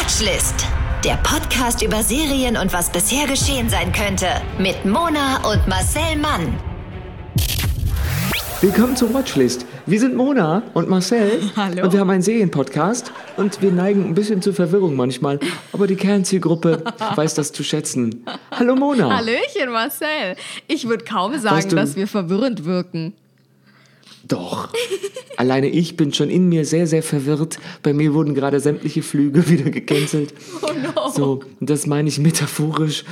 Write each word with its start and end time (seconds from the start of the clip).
Watchlist. 0.00 0.54
Der 1.04 1.16
Podcast 1.22 1.82
über 1.82 2.02
Serien 2.02 2.56
und 2.56 2.72
was 2.72 2.90
bisher 2.90 3.26
geschehen 3.26 3.68
sein 3.68 3.92
könnte. 3.92 4.28
Mit 4.58 4.82
Mona 4.86 5.36
und 5.46 5.68
Marcel 5.68 6.16
Mann. 6.18 6.58
Willkommen 8.62 8.96
zur 8.96 9.12
Watchlist. 9.12 9.66
Wir 9.84 10.00
sind 10.00 10.16
Mona 10.16 10.62
und 10.72 10.88
Marcel. 10.88 11.42
Hallo. 11.56 11.84
Und 11.84 11.92
wir 11.92 12.00
haben 12.00 12.08
einen 12.08 12.22
Serienpodcast. 12.22 13.12
Und 13.36 13.60
wir 13.60 13.72
neigen 13.72 14.06
ein 14.06 14.14
bisschen 14.14 14.40
zur 14.40 14.54
Verwirrung 14.54 14.96
manchmal. 14.96 15.38
Aber 15.74 15.86
die 15.86 15.96
Kernzielgruppe 15.96 16.82
weiß 17.16 17.34
das 17.34 17.52
zu 17.52 17.62
schätzen. 17.62 18.24
Hallo 18.52 18.76
Mona. 18.76 19.14
Hallöchen, 19.14 19.70
Marcel. 19.70 20.34
Ich 20.66 20.88
würde 20.88 21.04
kaum 21.04 21.38
sagen, 21.38 21.56
Weißt 21.56 21.72
du- 21.72 21.76
dass 21.76 21.94
wir 21.96 22.06
verwirrend 22.08 22.64
wirken. 22.64 23.12
Doch. 24.30 24.68
Alleine 25.36 25.68
ich 25.68 25.96
bin 25.96 26.12
schon 26.14 26.30
in 26.30 26.48
mir 26.48 26.64
sehr, 26.64 26.86
sehr 26.86 27.02
verwirrt. 27.02 27.58
Bei 27.82 27.92
mir 27.92 28.14
wurden 28.14 28.34
gerade 28.34 28.60
sämtliche 28.60 29.02
Flüge 29.02 29.48
wieder 29.48 29.70
gecancelt. 29.70 30.32
Oh 30.62 30.68
no. 30.72 31.10
So, 31.10 31.40
das 31.60 31.86
meine 31.86 32.08
ich 32.08 32.18
metaphorisch. 32.18 33.04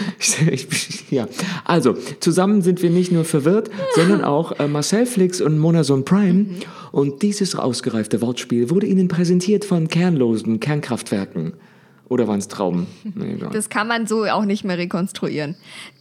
ja. 1.10 1.26
Also, 1.64 1.94
zusammen 2.20 2.62
sind 2.62 2.82
wir 2.82 2.90
nicht 2.90 3.10
nur 3.10 3.24
verwirrt, 3.24 3.70
sondern 3.94 4.22
auch 4.22 4.58
äh, 4.58 4.68
Marcel 4.68 5.06
Flix 5.06 5.40
und 5.40 5.58
Monason 5.58 6.04
Prime. 6.04 6.46
Und 6.92 7.22
dieses 7.22 7.54
ausgereifte 7.54 8.20
Wortspiel 8.20 8.68
wurde 8.68 8.86
Ihnen 8.86 9.08
präsentiert 9.08 9.64
von 9.64 9.88
kernlosen 9.88 10.60
Kernkraftwerken. 10.60 11.54
Oder 12.08 12.26
waren 12.26 12.38
es 12.38 12.48
Trauben? 12.48 12.86
Nee. 13.14 13.38
Das 13.52 13.68
kann 13.68 13.86
man 13.86 14.06
so 14.06 14.24
auch 14.24 14.44
nicht 14.44 14.64
mehr 14.64 14.78
rekonstruieren. 14.78 15.56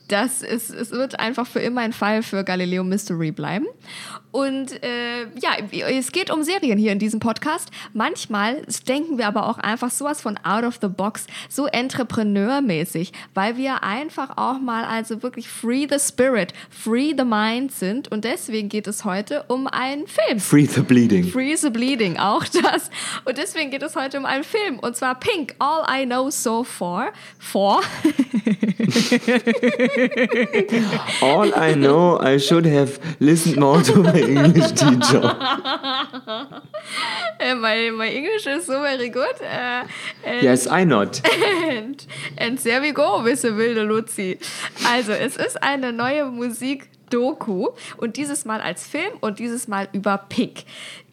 Das 0.07 0.41
ist, 0.41 0.69
es 0.69 0.91
wird 0.91 1.19
einfach 1.19 1.45
für 1.45 1.59
immer 1.59 1.81
ein 1.81 1.91
Fall 1.91 2.23
für 2.23 2.43
Galileo 2.43 2.83
Mystery 2.83 3.31
bleiben. 3.31 3.65
Und 4.31 4.83
äh, 4.83 5.23
ja, 5.41 5.57
es 5.71 6.11
geht 6.11 6.31
um 6.31 6.43
Serien 6.43 6.77
hier 6.77 6.91
in 6.91 6.99
diesem 6.99 7.19
Podcast. 7.19 7.71
Manchmal 7.93 8.61
denken 8.87 9.17
wir 9.17 9.27
aber 9.27 9.49
auch 9.49 9.57
einfach 9.57 9.89
sowas 9.89 10.21
von 10.21 10.37
out 10.43 10.63
of 10.63 10.77
the 10.81 10.87
box, 10.87 11.27
so 11.49 11.65
entrepreneurmäßig, 11.65 13.11
weil 13.33 13.57
wir 13.57 13.83
einfach 13.83 14.37
auch 14.37 14.59
mal 14.59 14.85
also 14.85 15.23
wirklich 15.23 15.49
free 15.49 15.87
the 15.89 15.97
spirit, 15.99 16.53
free 16.69 17.13
the 17.17 17.23
mind 17.23 17.71
sind. 17.71 18.11
Und 18.11 18.23
deswegen 18.25 18.69
geht 18.69 18.87
es 18.87 19.03
heute 19.03 19.43
um 19.47 19.67
einen 19.67 20.05
Film. 20.07 20.39
Free 20.39 20.65
the 20.65 20.81
Bleeding. 20.81 21.25
Free 21.25 21.55
the 21.55 21.69
Bleeding, 21.69 22.17
auch 22.17 22.45
das. 22.45 22.91
Und 23.25 23.37
deswegen 23.37 23.71
geht 23.71 23.81
es 23.83 23.95
heute 23.95 24.19
um 24.19 24.25
einen 24.25 24.43
Film. 24.43 24.79
Und 24.79 24.95
zwar 24.95 25.19
Pink, 25.19 25.55
All 25.59 25.83
I 25.89 25.96
Know 26.05 26.29
So 26.29 26.63
Far. 26.63 27.13
For. 27.39 27.81
All 31.21 31.53
I 31.55 31.73
know, 31.75 32.19
I 32.19 32.37
should 32.37 32.65
have 32.65 32.99
listened 33.19 33.57
more 33.57 33.81
to 33.81 34.03
my 34.03 34.19
English 34.19 34.71
teacher. 34.71 35.21
Äh, 37.39 37.55
my, 37.55 37.91
my 37.91 38.07
English 38.09 38.47
is 38.47 38.65
so 38.65 38.81
very 38.81 39.09
good. 39.09 39.41
And, 39.41 39.89
Yes, 40.41 40.67
I 40.67 40.83
not. 40.83 41.21
and, 41.33 42.05
and 42.37 42.57
there 42.59 42.81
we 42.81 42.91
go, 42.91 43.21
wisse 43.23 43.55
wilde 43.55 43.83
Luzi. 43.83 44.39
Also, 44.85 45.11
es 45.13 45.35
ist 45.37 45.61
eine 45.61 45.91
neue 45.91 46.25
Musik. 46.25 46.89
Doku 47.09 47.69
und 47.97 48.17
dieses 48.17 48.45
Mal 48.45 48.61
als 48.61 48.85
Film 48.87 49.13
und 49.21 49.39
dieses 49.39 49.67
Mal 49.67 49.87
über 49.93 50.17
Pink. 50.17 50.63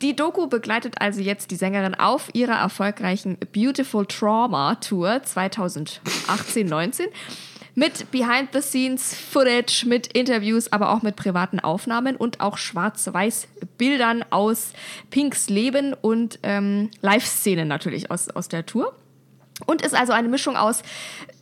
Die 0.02 0.16
Doku 0.16 0.46
begleitet 0.46 1.00
also 1.00 1.20
jetzt 1.20 1.50
die 1.50 1.56
Sängerin 1.56 1.94
auf 1.94 2.30
ihrer 2.34 2.54
erfolgreichen 2.54 3.38
Beautiful 3.52 4.06
Trauma 4.06 4.76
Tour 4.76 5.20
2018-19 5.24 7.08
mit 7.74 8.10
Behind-the-Scenes-Footage, 8.10 9.86
mit 9.86 10.06
Interviews, 10.08 10.70
aber 10.72 10.90
auch 10.90 11.02
mit 11.02 11.16
privaten 11.16 11.60
Aufnahmen 11.60 12.16
und 12.16 12.40
auch 12.40 12.56
Schwarz-Weiß-Bildern 12.56 14.24
aus 14.30 14.72
Pinks 15.10 15.48
Leben 15.48 15.94
und 15.94 16.38
ähm, 16.42 16.90
Live-Szenen 17.00 17.68
natürlich 17.68 18.10
aus, 18.10 18.28
aus 18.30 18.48
der 18.48 18.64
Tour. 18.64 18.94
Und 19.66 19.83
ist 19.83 19.94
also 19.94 20.12
eine 20.12 20.28
Mischung 20.28 20.56
aus 20.56 20.83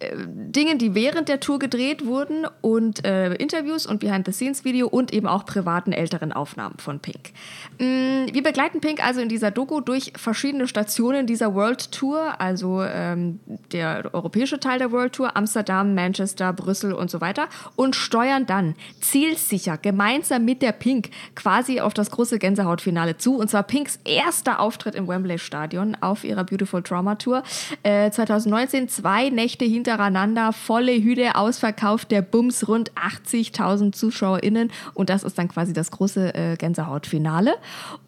äh, 0.01 0.15
Dingen, 0.27 0.79
die 0.79 0.95
während 0.95 1.31
der 1.31 1.41
Tour 1.41 1.59
gedreht 1.59 2.05
wurden 2.05 2.47
und 2.61 3.07
äh, 3.07 3.33
Interviews 3.35 3.86
und 3.86 4.01
Behind-the-Scenes-Video 4.01 4.86
und 4.86 5.14
eben 5.14 5.27
auch 5.27 5.47
privaten 5.47 5.92
älteren 5.92 6.31
Aufnahmen 6.31 6.77
von 6.79 7.01
Pink. 7.01 7.31
Mm, 7.79 8.27
wir 8.31 8.42
begleiten 8.42 8.81
Pink 8.81 9.05
also 9.05 9.20
in 9.23 9.31
dieser 9.31 9.51
Doku 9.51 9.81
durch 9.81 10.13
verschiedene 10.17 10.69
Stationen 10.69 11.27
dieser 11.27 11.55
World 11.55 11.91
Tour, 11.91 12.39
also 12.39 12.83
ähm, 12.83 13.41
der 13.73 14.11
europäische 14.13 14.61
Teil 14.61 14.79
der 14.79 14.92
World 14.92 15.15
Tour, 15.15 15.35
Amsterdam, 15.35 15.95
Manchester, 15.95 16.53
Brüssel 16.53 16.92
und 16.92 17.11
so 17.11 17.23
weiter 17.23 17.48
und 17.77 17.97
steuern 17.97 18.45
dann 18.45 18.75
zielsicher 19.01 19.79
gemeinsam 19.79 20.45
mit 20.45 20.61
der 20.61 20.73
Pink 20.73 21.09
quasi 21.35 21.81
auf 21.81 21.95
das 21.95 22.11
große 22.11 22.39
Gänsehautfinale 22.39 23.17
zu. 23.17 23.36
Und 23.36 23.48
zwar 23.48 23.63
Pinks 23.63 23.98
erster 24.05 24.61
Auftritt 24.61 24.95
im 24.95 25.09
Wembley 25.09 25.39
Stadion 25.39 25.97
auf 26.01 26.25
ihrer 26.25 26.45
Beautiful 26.45 26.83
Trauma 26.83 27.15
Tour. 27.15 27.42
Äh, 27.83 28.11
2019 28.12 28.89
zwei 28.89 29.30
Nächte 29.30 29.64
hintereinander, 29.64 30.52
volle 30.52 30.92
Hütte, 31.02 31.36
ausverkauft, 31.36 32.11
der 32.11 32.23
Bums, 32.23 32.68
rund 32.68 32.92
80.000 32.92 33.92
ZuschauerInnen. 33.92 34.70
Und 34.95 35.11
das 35.11 35.24
ist 35.24 35.39
dann 35.39 35.48
quasi 35.48 35.73
das 35.73 35.90
große 35.90 36.34
äh, 36.34 36.56
Gänsehautfinale. 36.56 37.55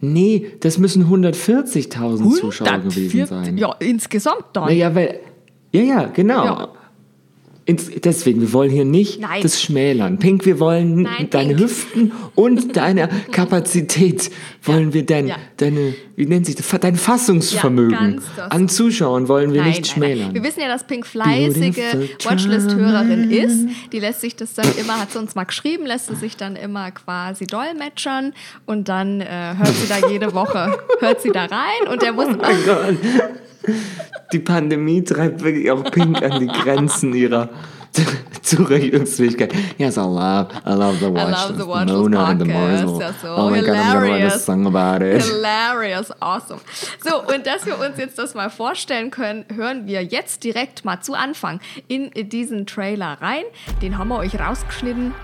Nee, 0.01 0.53
das 0.61 0.79
müssen 0.79 1.05
140.000 1.05 2.39
Zuschauer 2.39 2.79
gewesen 2.79 3.21
140 3.21 3.27
sein. 3.27 3.59
Ja, 3.59 3.75
insgesamt 3.79 4.45
dann. 4.53 4.65
Naja, 4.65 4.95
weil. 4.95 5.21
Ja, 5.73 5.83
ja, 5.83 6.05
genau. 6.07 6.45
Ja. 6.45 6.69
Ins, 7.67 7.91
deswegen, 8.05 8.43
wir 8.43 8.53
wollen 8.53 8.71
hier 8.71 8.85
nicht 8.85 9.21
Nein. 9.21 9.41
das 9.43 9.63
schmälern. 9.63 10.19
Pink, 10.19 10.45
wir 10.45 10.61
wollen 10.61 11.03
Nein, 11.03 11.29
deine 11.31 11.55
Pink. 11.55 11.61
Hüften 11.61 12.13
und 12.35 12.77
deine 12.77 13.09
Kapazität, 13.33 14.31
wollen 14.63 14.93
wir 14.93 15.07
dein, 15.07 15.29
Ja. 15.29 15.37
deine, 15.57 15.95
wie 16.15 16.27
nennt 16.27 16.45
sich 16.45 16.57
das, 16.57 16.69
dein 16.81 16.97
Fassungsvermögen 16.97 18.21
Ja, 18.37 18.47
an 18.49 18.69
Zuschauern 18.69 19.29
wollen 19.29 19.55
wir 19.55 19.63
Nein, 19.63 19.71
nicht 19.71 19.87
schmälern. 19.87 20.35
Wir 20.35 20.43
wissen 20.43 20.61
ja, 20.61 20.69
dass 20.69 20.87
Pink 20.87 21.07
fleißige 21.07 22.11
Watchlist-Hörerin 22.23 23.31
ist. 23.31 23.67
Die 23.93 23.99
lässt 23.99 24.21
sich 24.21 24.37
das 24.37 24.53
dann 24.53 24.67
immer, 24.79 25.01
hat 25.01 25.13
sie 25.13 25.19
uns 25.19 25.35
mal 25.35 25.45
geschrieben, 25.45 25.87
lässt 25.87 26.09
sie 26.09 26.17
sich 26.17 26.37
dann 26.37 26.57
immer 26.57 26.91
quasi 26.91 27.47
dolmetschern 27.47 28.35
und 28.67 28.89
dann 28.91 29.23
äh, 29.23 29.55
hört 29.57 29.75
sie 29.75 29.89
da 29.89 30.07
jede 30.09 30.35
Woche, 30.35 30.79
hört 31.01 31.23
sie 31.23 31.31
da 31.31 31.47
rein 31.47 31.89
und 31.91 32.03
der 32.03 32.13
muss 32.13 32.27
Oh. 32.27 32.43
Die 34.33 34.39
Pandemie 34.39 35.03
treibt 35.05 35.43
wirklich 35.43 35.71
auch 35.71 35.85
Pink 35.85 36.23
an 36.23 36.41
die 36.41 36.47
Grenzen 36.47 37.15
ihrer 37.15 37.49
Zurechnungsfähigkeit. 38.43 39.55
Yes, 39.79 39.97
I 39.97 40.01
love, 40.01 40.49
I 40.67 40.75
love 40.75 40.99
the 40.99 41.11
watch. 41.13 41.31
love 41.31 41.57
the 41.57 41.65
Watchlist 41.65 41.87
Mona 41.87 42.25
and 42.27 42.41
the. 42.41 42.47
Marvel. 42.47 42.99
That's 42.99 43.23
so 43.23 43.35
oh 43.37 43.51
my 43.51 43.61
God, 43.61 43.69
I'm 43.71 43.75
gonna 43.75 44.01
write 44.01 44.11
a 44.11 44.17
hilarious. 44.17 44.45
song 44.45 44.67
about 44.67 45.03
it. 45.03 45.23
Hilarious, 45.23 46.13
awesome. 46.21 46.61
So, 47.03 47.23
und 47.23 47.47
dass 47.47 47.65
wir 47.67 47.79
uns 47.79 47.97
jetzt 47.97 48.19
das 48.19 48.35
mal 48.35 48.51
vorstellen 48.51 49.11
können, 49.11 49.45
hören 49.55 49.87
wir 49.87 50.03
jetzt 50.03 50.43
direkt 50.45 50.85
mal 50.85 51.01
zu 51.01 51.15
Anfang 51.15 51.61
in 51.89 52.11
diesen 52.29 52.67
Trailer 52.67 53.19
rein. 53.21 53.45
Den 53.81 53.97
haben 53.97 54.09
wir 54.09 54.19
euch 54.19 54.39
rausgeschnitten. 54.39 55.15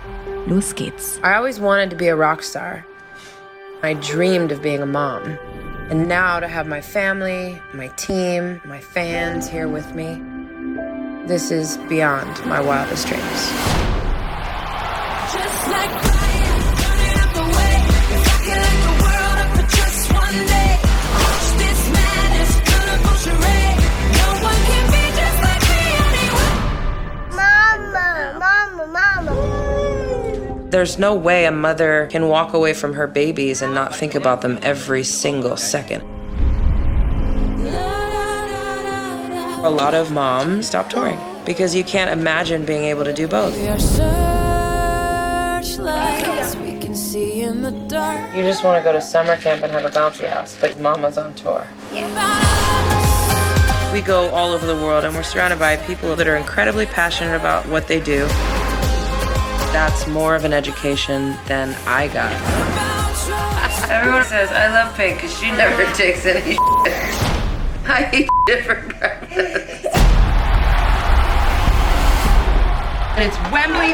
Los 0.47 0.75
geht's. 0.75 1.19
I 1.25 1.35
always 1.35 1.61
wanted 1.61 1.91
to 1.91 1.97
be 1.97 2.09
a 2.11 2.15
rock 2.15 2.43
star. 2.43 2.85
I 3.83 3.95
dreamed 3.95 4.53
of 4.53 4.63
being 4.63 4.83
a 4.83 4.87
mom. 4.87 5.23
And 5.91 6.07
now 6.07 6.39
to 6.39 6.47
have 6.47 6.69
my 6.69 6.81
family, 6.81 7.61
my 7.75 7.89
team, 7.89 8.61
my 8.65 8.81
fans 8.81 9.49
here 9.49 9.67
with 9.67 9.93
me, 9.93 10.23
this 11.27 11.51
is 11.51 11.79
beyond 11.89 12.47
my 12.47 12.61
wildest 12.61 13.09
dreams. 13.09 13.81
There's 30.71 30.99
no 31.01 31.15
way 31.17 31.47
a 31.47 31.51
mother 31.51 32.07
can 32.13 32.29
walk 32.29 32.53
away 32.53 32.75
from 32.75 32.93
her 32.95 33.09
babies 33.09 33.61
and 33.61 33.75
not 33.75 33.93
think 33.93 34.15
about 34.15 34.41
them 34.41 34.57
every 34.63 35.03
single 35.03 35.57
second. 35.57 36.03
A 39.65 39.69
lot 39.69 39.95
of 39.95 40.13
moms 40.13 40.69
stop 40.69 40.89
touring 40.89 41.19
because 41.45 41.75
you 41.75 41.83
can't 41.83 42.13
imagine 42.13 42.65
being 42.65 42.85
able 42.85 43.03
to 43.03 43.13
do 43.13 43.27
both. 43.27 43.57
We 43.57 43.67
are 43.67 43.81
searchlights 45.67 46.55
we 46.55 46.79
can 46.79 46.95
see 46.95 47.41
in 47.43 47.63
the 47.63 47.73
dark. 47.89 48.33
You 48.33 48.45
just 48.45 48.63
want 48.63 48.79
to 48.79 48.85
go 48.85 48.93
to 48.93 49.01
summer 49.03 49.37
camp 49.39 49.65
and 49.65 49.73
have 49.73 49.85
a 49.85 49.91
bouncy 49.91 50.29
house, 50.29 50.57
but 50.61 50.79
mama's 50.79 51.19
on 51.19 51.35
tour. 51.35 51.67
We 53.93 54.03
go 54.03 54.31
all 54.31 54.53
over 54.53 54.67
the 54.67 54.77
world 54.77 55.03
and 55.05 55.17
we're 55.17 55.25
surrounded 55.25 55.59
by 55.59 55.79
people 55.79 56.15
that 56.15 56.29
are 56.29 56.37
incredibly 56.37 56.87
passionate 56.87 57.35
about 57.35 57.67
what 57.67 57.89
they 57.89 57.99
do. 57.99 58.29
That's 59.73 60.07
more 60.09 60.35
of 60.35 60.45
an 60.45 60.53
education 60.53 61.37
than 61.47 61.75
I 61.87 62.09
got. 62.09 62.33
Everyone 63.89 64.25
says, 64.25 64.51
I 64.51 64.69
love 64.69 64.97
Pink 64.97 65.17
because 65.17 65.37
she 65.39 65.51
never 65.53 65.85
takes 65.95 66.27
any 66.27 66.53
shit. 66.53 66.59
I 67.87 68.11
eat 68.13 68.29
shit 68.49 68.65
for 68.65 68.75
breakfast. 68.99 69.87
And 73.17 73.25
it's 73.25 73.37
Wembley 73.53 73.91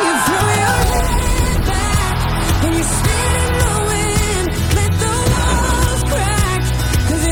You 0.00 0.12
throw 0.26 0.48
your 0.60 0.80
head 0.90 1.60
back 1.66 2.16
and 2.64 2.74
you 2.76 2.84
stand 2.84 3.36
in 3.44 3.52
the 3.60 3.74
wind. 3.90 4.48
Let 4.76 4.92
the 5.00 5.12
walls 5.32 6.02
crack. 6.10 6.60
'Cause 7.08 7.24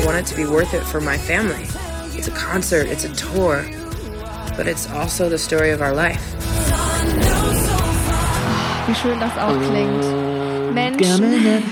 it 0.00 0.06
want 0.06 0.18
it 0.18 0.26
to 0.26 0.36
be 0.36 0.44
worth 0.46 0.72
it 0.72 0.84
for 0.84 1.00
my 1.00 1.18
family. 1.18 1.65
It's 2.26 2.36
a 2.36 2.44
concert, 2.44 2.88
it's 2.88 3.04
a 3.04 3.12
tour, 3.14 3.64
but 4.56 4.66
it's 4.66 4.90
also 4.90 5.28
the 5.28 5.38
story 5.38 5.70
of 5.70 5.80
our 5.80 5.94
life. 5.94 6.20
Wie 8.88 8.94
schön 8.96 9.20
das 9.20 9.38
auch 9.38 9.56
klingt. 9.70 10.04
Menschen. 10.74 11.62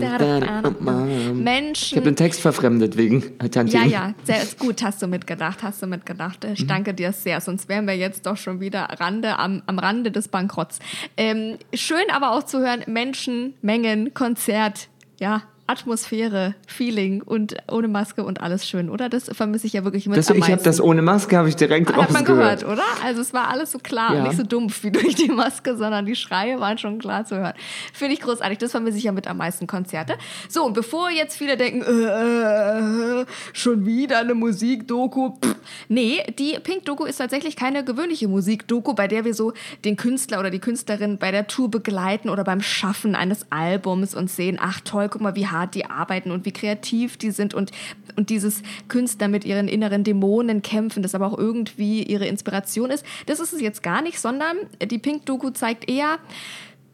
Da. 0.00 0.38
Ich 0.40 0.48
habe 0.48 1.32
Menschen. 1.32 2.02
den 2.02 2.16
Text 2.16 2.40
verfremdet 2.40 2.96
wegen 2.96 3.38
Tantchen. 3.38 3.82
Ja, 3.82 3.86
ja, 3.86 4.14
sehr 4.24 4.42
ist 4.42 4.58
gut, 4.58 4.82
hast 4.82 5.00
du 5.00 5.06
mitgedacht, 5.06 5.62
hast 5.62 5.80
du 5.80 5.86
mitgedacht. 5.86 6.44
Ich 6.52 6.66
danke 6.66 6.92
dir 6.92 7.12
sehr, 7.12 7.40
sonst 7.40 7.68
wären 7.68 7.86
wir 7.86 7.96
jetzt 7.96 8.26
doch 8.26 8.36
schon 8.36 8.58
wieder 8.58 8.88
Rande, 8.98 9.38
am, 9.38 9.62
am 9.66 9.78
Rande 9.78 10.10
des 10.10 10.26
Bankrotts. 10.26 10.80
Ähm, 11.16 11.56
schön 11.72 12.10
aber 12.10 12.32
auch 12.32 12.42
zu 12.42 12.58
hören, 12.58 12.82
Menschen, 12.88 13.54
Mengen, 13.62 14.12
Konzert, 14.12 14.88
ja, 15.20 15.42
Atmosphäre, 15.70 16.54
Feeling 16.66 17.22
und 17.22 17.54
ohne 17.70 17.86
Maske 17.86 18.24
und 18.24 18.40
alles 18.40 18.66
schön, 18.68 18.90
oder? 18.90 19.08
Das 19.08 19.30
vermisse 19.32 19.68
ich 19.68 19.72
ja 19.74 19.84
wirklich 19.84 20.06
am 20.08 20.14
ich 20.14 20.28
habe 20.50 20.62
das 20.62 20.80
ohne 20.80 21.00
Maske, 21.00 21.36
habe 21.38 21.48
ich 21.48 21.54
direkt 21.54 21.90
Ah, 21.90 22.02
hat 22.02 22.10
man 22.12 22.22
rausgehört. 22.26 22.60
gehört, 22.62 22.72
oder? 22.78 22.84
Also 23.04 23.20
es 23.20 23.32
war 23.32 23.48
alles 23.48 23.70
so 23.70 23.78
klar, 23.78 24.14
Ja. 24.16 24.22
nicht 24.24 24.36
so 24.36 24.42
dumpf 24.42 24.82
wie 24.82 24.90
durch 24.90 25.14
die 25.14 25.28
Maske, 25.28 25.76
sondern 25.76 26.06
die 26.06 26.16
Schreie 26.16 26.58
waren 26.58 26.76
schon 26.76 26.98
klar 26.98 27.24
zu 27.24 27.36
hören. 27.36 27.54
Finde 27.92 28.14
ich 28.14 28.20
großartig. 28.20 28.58
Das 28.58 28.72
vermisse 28.72 28.98
ich 28.98 29.04
ja 29.04 29.12
mit 29.12 29.28
am 29.28 29.36
meisten 29.36 29.68
Konzerte. 29.68 30.14
So, 30.48 30.64
und 30.64 30.72
bevor 30.72 31.08
jetzt 31.10 31.36
viele 31.36 31.56
denken, 31.56 31.82
äh, 31.82 33.20
äh, 33.20 33.26
schon 33.52 33.86
wieder 33.86 34.18
eine 34.18 34.34
Musikdoku. 34.34 35.34
Pff, 35.40 35.54
Nee, 35.88 36.24
die 36.38 36.58
Pink-Doku 36.62 37.04
ist 37.04 37.18
tatsächlich 37.18 37.54
keine 37.54 37.84
gewöhnliche 37.84 38.26
Musikdoku, 38.28 38.94
bei 38.94 39.06
der 39.06 39.24
wir 39.24 39.34
so 39.34 39.52
den 39.84 39.96
Künstler 39.96 40.40
oder 40.40 40.50
die 40.50 40.58
Künstlerin 40.58 41.18
bei 41.18 41.30
der 41.30 41.46
Tour 41.46 41.70
begleiten 41.70 42.28
oder 42.28 42.42
beim 42.44 42.60
Schaffen 42.62 43.14
eines 43.14 43.46
Albums 43.50 44.14
und 44.14 44.30
sehen, 44.30 44.58
ach 44.60 44.80
toll, 44.80 45.08
guck 45.08 45.20
mal, 45.20 45.36
wie 45.36 45.46
hart 45.46 45.59
die 45.66 45.86
arbeiten 45.86 46.30
und 46.30 46.44
wie 46.44 46.52
kreativ 46.52 47.16
die 47.16 47.30
sind 47.30 47.54
und, 47.54 47.70
und 48.16 48.30
dieses 48.30 48.62
Künstler 48.88 49.28
mit 49.28 49.44
ihren 49.44 49.68
inneren 49.68 50.04
Dämonen 50.04 50.62
kämpfen, 50.62 51.02
das 51.02 51.14
aber 51.14 51.26
auch 51.26 51.38
irgendwie 51.38 52.02
ihre 52.02 52.26
Inspiration 52.26 52.90
ist. 52.90 53.04
Das 53.26 53.40
ist 53.40 53.52
es 53.52 53.60
jetzt 53.60 53.82
gar 53.82 54.02
nicht, 54.02 54.20
sondern 54.20 54.56
die 54.82 54.98
Pink-Doku 54.98 55.50
zeigt 55.50 55.90
eher, 55.90 56.18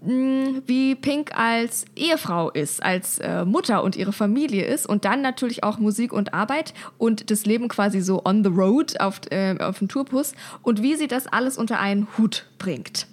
mh, 0.02 0.62
wie 0.66 0.94
Pink 0.94 1.36
als 1.36 1.84
Ehefrau 1.96 2.50
ist, 2.50 2.82
als 2.82 3.18
äh, 3.18 3.44
Mutter 3.44 3.82
und 3.82 3.96
ihre 3.96 4.12
Familie 4.12 4.64
ist 4.64 4.86
und 4.86 5.04
dann 5.04 5.22
natürlich 5.22 5.64
auch 5.64 5.78
Musik 5.78 6.12
und 6.12 6.34
Arbeit 6.34 6.74
und 6.98 7.30
das 7.30 7.46
Leben 7.46 7.69
quasi 7.69 8.00
so 8.00 8.24
on 8.24 8.44
the 8.44 8.50
road 8.50 9.00
auf, 9.00 9.20
äh, 9.30 9.56
auf 9.58 9.78
dem 9.78 9.88
Tourbus 9.88 10.32
und 10.62 10.82
wie 10.82 10.96
sie 10.96 11.08
das 11.08 11.26
alles 11.26 11.58
unter 11.58 11.80
einen 11.80 12.06
Hut 12.16 12.46
bringt. 12.58 13.06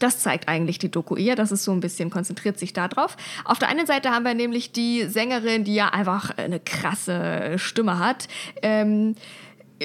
Das 0.00 0.18
zeigt 0.18 0.48
eigentlich 0.48 0.78
die 0.78 0.90
Doku 0.90 1.16
eher, 1.16 1.36
das 1.36 1.52
ist 1.52 1.64
so 1.64 1.72
ein 1.72 1.80
bisschen, 1.80 2.10
konzentriert 2.10 2.58
sich 2.58 2.72
da 2.72 2.88
drauf. 2.88 3.16
Auf 3.44 3.58
der 3.58 3.68
einen 3.68 3.86
Seite 3.86 4.10
haben 4.10 4.24
wir 4.24 4.34
nämlich 4.34 4.72
die 4.72 5.04
Sängerin, 5.04 5.64
die 5.64 5.74
ja 5.74 5.90
einfach 5.90 6.36
eine 6.36 6.58
krasse 6.58 7.58
Stimme 7.58 7.98
hat. 7.98 8.26
Ähm, 8.62 9.14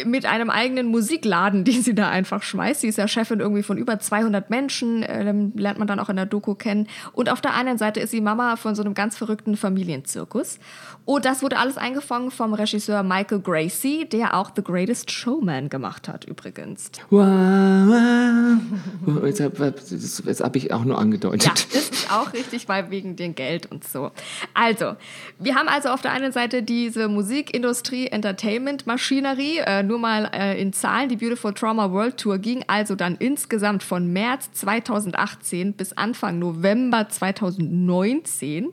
mit 0.03 0.25
einem 0.25 0.50
eigenen 0.50 0.88
Musikladen, 0.88 1.63
den 1.63 1.81
sie 1.81 1.95
da 1.95 2.09
einfach 2.09 2.44
schmeißt. 2.44 2.81
Sie 2.81 2.88
ist 2.88 2.97
ja 2.97 3.07
Chefin 3.07 3.39
irgendwie 3.39 3.63
von 3.63 3.77
über 3.77 4.00
200 4.00 4.50
Menschen, 4.50 5.06
ähm, 5.07 5.53
lernt 5.56 5.79
man 5.79 5.88
dann 5.88 6.00
auch 6.00 6.09
in 6.09 6.17
der 6.17 6.25
Doku 6.25 6.56
kennen. 6.56 6.88
Und 7.13 7.29
auf 7.29 7.39
der 7.39 7.53
anderen 7.53 7.77
Seite 7.77 8.01
ist 8.01 8.12
sie 8.12 8.21
Mama 8.21 8.57
von 8.57 8.75
so 8.75 8.83
einem 8.83 8.94
ganz 8.94 9.17
verrückten 9.17 9.56
Familienzirkus. 9.56 10.59
Und 11.05 11.23
das 11.25 11.43
wurde 11.43 11.57
alles 11.57 11.77
eingefangen 11.77 12.31
vom 12.31 12.55
Regisseur 12.55 13.03
Michael 13.03 13.39
Gracie, 13.39 14.05
der 14.05 14.35
auch 14.35 14.51
The 14.55 14.63
Greatest 14.63 15.11
Showman 15.11 15.69
gemacht 15.69 16.07
hat 16.07 16.25
übrigens. 16.25 16.89
Wow, 17.11 17.21
wow. 17.21 18.57
Oh, 19.05 19.25
Jetzt 19.25 19.39
habe 19.41 19.73
hab 19.73 20.55
ich 20.55 20.73
auch 20.73 20.83
nur 20.83 20.97
angedeutet. 20.97 21.43
Ja, 21.43 21.51
das 21.51 21.89
ist 21.89 22.11
auch 22.11 22.33
richtig, 22.33 22.67
weil 22.67 22.89
wegen 22.89 23.15
dem 23.15 23.35
Geld 23.35 23.71
und 23.71 23.83
so. 23.83 24.11
Also, 24.55 24.95
wir 25.37 25.55
haben 25.55 25.67
also 25.67 25.89
auf 25.89 26.01
der 26.01 26.11
einen 26.11 26.31
Seite 26.31 26.63
diese 26.63 27.07
Musikindustrie, 27.07 28.07
Entertainment-Maschinerie, 28.07 29.59
äh, 29.59 29.83
nur 29.83 29.99
mal 29.99 30.31
äh, 30.33 30.59
in 30.59 30.73
Zahlen. 30.73 31.09
Die 31.09 31.17
Beautiful 31.17 31.53
Trauma 31.53 31.91
World 31.91 32.17
Tour 32.17 32.39
ging 32.39 32.63
also 32.67 32.95
dann 32.95 33.15
insgesamt 33.17 33.83
von 33.83 34.11
März 34.11 34.51
2018 34.53 35.73
bis 35.73 35.93
Anfang 35.93 36.39
November 36.39 37.07
2019. 37.09 38.69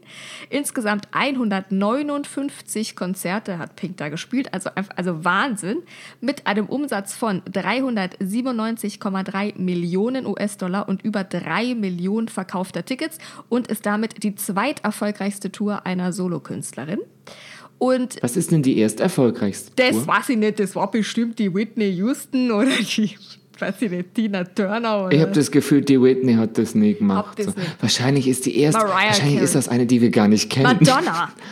Insgesamt 0.48 1.08
159 2.26 2.96
Konzerte 2.96 3.58
hat 3.58 3.76
Pink 3.76 3.96
da 3.96 4.08
gespielt, 4.08 4.52
also, 4.52 4.70
einfach- 4.74 4.96
also 4.96 5.24
Wahnsinn, 5.24 5.78
mit 6.20 6.46
einem 6.46 6.66
Umsatz 6.66 7.14
von 7.14 7.42
397,3 7.52 9.54
Millionen 9.56 10.26
US-Dollar 10.26 10.88
und 10.88 11.02
über 11.02 11.24
3 11.24 11.74
Millionen 11.74 12.28
verkaufter 12.28 12.84
Tickets 12.84 13.18
und 13.48 13.68
ist 13.68 13.86
damit 13.86 14.22
die 14.22 14.34
zweiterfolgreichste 14.34 15.50
Tour 15.52 15.86
einer 15.86 16.12
Solokünstlerin. 16.12 16.98
Und 17.78 18.18
Was 18.22 18.36
ist 18.36 18.52
denn 18.52 18.62
die 18.62 18.78
erst 18.78 19.00
erfolgreichste 19.00 19.72
das 19.76 19.90
Tour? 19.90 20.06
weiß 20.06 20.28
ich 20.30 20.36
nicht, 20.36 20.60
das 20.60 20.76
war 20.76 20.90
bestimmt 20.90 21.38
die 21.40 21.52
Whitney 21.52 21.88
Houston 21.90 22.52
oder 22.52 22.70
die, 22.70 23.16
weiß 23.58 23.82
ich 23.82 23.90
nicht, 23.90 24.14
Tina 24.14 24.44
Turner 24.44 25.06
oder 25.06 25.12
Ich 25.16 25.20
habe 25.20 25.32
das 25.32 25.50
Gefühl, 25.50 25.80
die 25.82 26.00
Whitney 26.00 26.34
hat 26.34 26.56
das 26.58 26.76
nie 26.76 26.94
gemacht. 26.94 27.38
Das 27.40 27.46
So. 27.46 27.52
Wahrscheinlich 27.80 28.28
ist 28.28 28.46
die 28.46 28.56
erste. 28.56 28.78
Mariah 28.80 28.94
wahrscheinlich 29.08 29.34
Carey. 29.34 29.44
ist 29.44 29.54
das 29.56 29.68
eine, 29.68 29.86
die 29.86 30.00
wir 30.00 30.10
gar 30.10 30.28
nicht 30.28 30.48
kennen. 30.48 30.78
Madonna. 30.80 31.30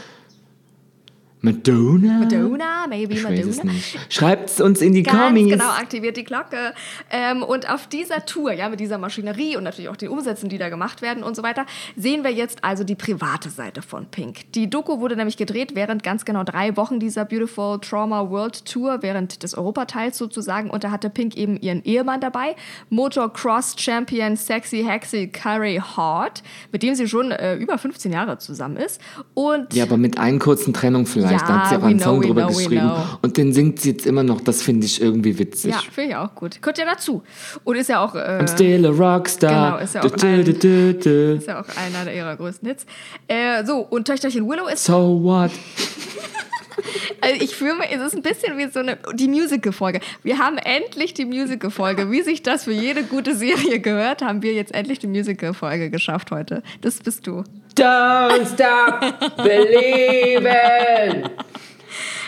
Madonna? 1.42 2.18
Madonna, 2.20 2.86
maybe 2.88 3.14
Ich 3.14 3.24
weiß 3.24 3.46
es 3.46 3.56
Madonna. 3.58 3.72
nicht. 3.72 3.98
Schreibt 4.12 4.60
uns 4.60 4.80
in 4.82 4.92
die 4.92 5.02
Ganz 5.02 5.18
Kommis. 5.18 5.50
genau, 5.50 5.70
aktiviert 5.70 6.16
die 6.18 6.24
Glocke. 6.24 6.74
Ähm, 7.10 7.42
und 7.42 7.70
auf 7.70 7.86
dieser 7.86 8.26
Tour, 8.26 8.52
ja, 8.52 8.68
mit 8.68 8.78
dieser 8.80 8.98
Maschinerie 8.98 9.56
und 9.56 9.64
natürlich 9.64 9.88
auch 9.88 9.96
den 9.96 10.10
Umsätzen, 10.10 10.48
die 10.50 10.58
da 10.58 10.68
gemacht 10.68 11.00
werden 11.00 11.22
und 11.22 11.34
so 11.36 11.42
weiter, 11.42 11.64
sehen 11.96 12.24
wir 12.24 12.30
jetzt 12.30 12.62
also 12.62 12.84
die 12.84 12.94
private 12.94 13.48
Seite 13.48 13.80
von 13.80 14.06
Pink. 14.06 14.52
Die 14.52 14.68
Doku 14.68 15.00
wurde 15.00 15.16
nämlich 15.16 15.38
gedreht 15.38 15.74
während 15.74 16.02
ganz 16.02 16.24
genau 16.26 16.44
drei 16.44 16.76
Wochen 16.76 17.00
dieser 17.00 17.24
Beautiful 17.24 17.80
Trauma 17.80 18.28
World 18.28 18.66
Tour, 18.66 18.98
während 19.02 19.42
des 19.42 19.54
Europateils 19.56 20.18
sozusagen. 20.18 20.68
Und 20.68 20.84
da 20.84 20.90
hatte 20.90 21.08
Pink 21.08 21.36
eben 21.36 21.58
ihren 21.58 21.82
Ehemann 21.84 22.20
dabei, 22.20 22.54
Motocross-Champion 22.90 24.36
Sexy 24.36 24.84
Hexy 24.86 25.28
Curry 25.28 25.80
Hart, 25.96 26.42
mit 26.72 26.82
dem 26.82 26.94
sie 26.94 27.08
schon 27.08 27.30
äh, 27.30 27.54
über 27.56 27.78
15 27.78 28.12
Jahre 28.12 28.36
zusammen 28.38 28.76
ist. 28.76 29.00
Und 29.34 29.72
Ja, 29.74 29.84
aber 29.84 29.96
mit 29.96 30.18
einer 30.18 30.38
kurzen 30.38 30.74
Trennung 30.74 31.06
vielleicht. 31.06 31.29
Ja, 31.32 31.38
da 31.46 31.58
hat 31.60 31.68
sie 31.70 31.76
auch 31.76 31.82
einen 31.82 31.98
know, 31.98 32.04
Song 32.04 32.22
drüber 32.22 32.46
know, 32.46 32.56
geschrieben. 32.56 32.90
Und 33.22 33.36
den 33.36 33.52
singt 33.52 33.80
sie 33.80 33.90
jetzt 33.90 34.06
immer 34.06 34.22
noch. 34.22 34.40
Das 34.40 34.62
finde 34.62 34.86
ich 34.86 35.00
irgendwie 35.00 35.38
witzig. 35.38 35.72
ja, 35.72 35.80
finde 35.92 36.10
ich 36.10 36.16
auch 36.16 36.34
gut. 36.34 36.60
Gehört 36.60 36.78
ja 36.78 36.84
dazu. 36.86 37.22
Und 37.64 37.76
ist 37.76 37.88
ja 37.88 38.04
auch. 38.04 38.14
Äh, 38.14 38.18
I'm 38.42 38.48
still 38.52 38.86
a 38.86 38.90
rockstar. 38.90 39.70
Genau, 39.72 39.84
ist 39.84 39.94
ja 39.94 40.00
auch 40.02 40.10
du, 40.10 40.26
ein- 40.26 40.44
du, 40.44 40.52
du, 40.54 40.94
du. 40.94 41.34
Ist 41.36 41.46
ja 41.46 41.60
auch 41.60 41.66
einer 41.76 42.12
ihrer 42.12 42.36
größten 42.36 42.68
Hits. 42.68 42.86
Äh, 43.28 43.64
so, 43.64 43.78
und 43.78 44.06
Töchterchen 44.06 44.48
Willow 44.48 44.66
ist, 44.68 44.84
So 44.84 45.20
what? 45.22 45.50
also 47.20 47.42
ich 47.42 47.54
fühle 47.54 47.74
mich, 47.74 47.90
es 47.90 48.00
ist 48.00 48.14
ein 48.14 48.22
bisschen 48.22 48.58
wie 48.58 48.68
so 48.68 48.80
eine, 48.80 48.98
die 49.14 49.28
Musical-Folge. 49.28 50.00
Wir 50.22 50.38
haben 50.38 50.58
endlich 50.58 51.14
die 51.14 51.24
Musical-Folge. 51.24 52.10
Wie 52.10 52.22
sich 52.22 52.42
das 52.42 52.64
für 52.64 52.72
jede 52.72 53.04
gute 53.04 53.34
Serie 53.34 53.80
gehört, 53.80 54.22
haben 54.22 54.42
wir 54.42 54.52
jetzt 54.52 54.74
endlich 54.74 54.98
die 54.98 55.06
Musical-Folge 55.06 55.90
geschafft 55.90 56.30
heute. 56.30 56.62
Das 56.80 56.98
bist 56.98 57.26
du. 57.26 57.44
Don't 57.76 58.46
stop 58.46 59.36
believing. 59.36 61.30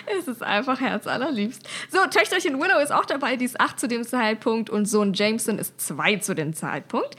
Es 0.18 0.28
ist 0.28 0.42
einfach 0.42 0.80
herzallerliebst. 0.80 1.62
So, 1.90 1.98
Töchterchen 2.06 2.60
Willow 2.60 2.78
ist 2.78 2.92
auch 2.92 3.04
dabei, 3.04 3.36
die 3.36 3.44
ist 3.44 3.60
acht 3.60 3.78
zu 3.80 3.88
dem 3.88 4.04
Zeitpunkt 4.04 4.70
und 4.70 4.86
Sohn 4.86 5.14
Jameson 5.14 5.58
ist 5.58 5.80
zwei 5.80 6.16
zu 6.16 6.34
dem 6.34 6.54
Zeitpunkt. 6.54 7.16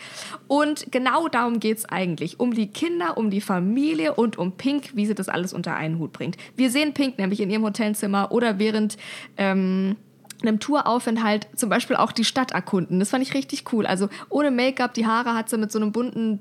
Und 0.47 0.91
genau 0.91 1.27
darum 1.27 1.59
geht 1.59 1.77
es 1.77 1.85
eigentlich. 1.85 2.39
Um 2.39 2.53
die 2.53 2.67
Kinder, 2.67 3.17
um 3.17 3.29
die 3.29 3.41
Familie 3.41 4.13
und 4.13 4.37
um 4.37 4.53
Pink, 4.53 4.95
wie 4.95 5.05
sie 5.05 5.15
das 5.15 5.29
alles 5.29 5.53
unter 5.53 5.75
einen 5.75 5.99
Hut 5.99 6.13
bringt. 6.13 6.37
Wir 6.55 6.69
sehen 6.69 6.93
Pink 6.93 7.17
nämlich 7.17 7.39
in 7.41 7.49
ihrem 7.49 7.63
Hotelzimmer 7.63 8.31
oder 8.31 8.59
während 8.59 8.97
ähm, 9.37 9.95
einem 10.41 10.59
Touraufenthalt 10.59 11.47
zum 11.55 11.69
Beispiel 11.69 11.95
auch 11.95 12.11
die 12.11 12.25
Stadt 12.25 12.51
erkunden. 12.51 12.99
Das 12.99 13.09
fand 13.09 13.23
ich 13.23 13.33
richtig 13.33 13.71
cool. 13.71 13.85
Also 13.85 14.09
ohne 14.29 14.51
Make-up, 14.51 14.93
die 14.93 15.05
Haare 15.05 15.33
hat 15.33 15.49
sie 15.49 15.57
mit 15.57 15.71
so 15.71 15.79
einem 15.79 15.91
bunten 15.91 16.39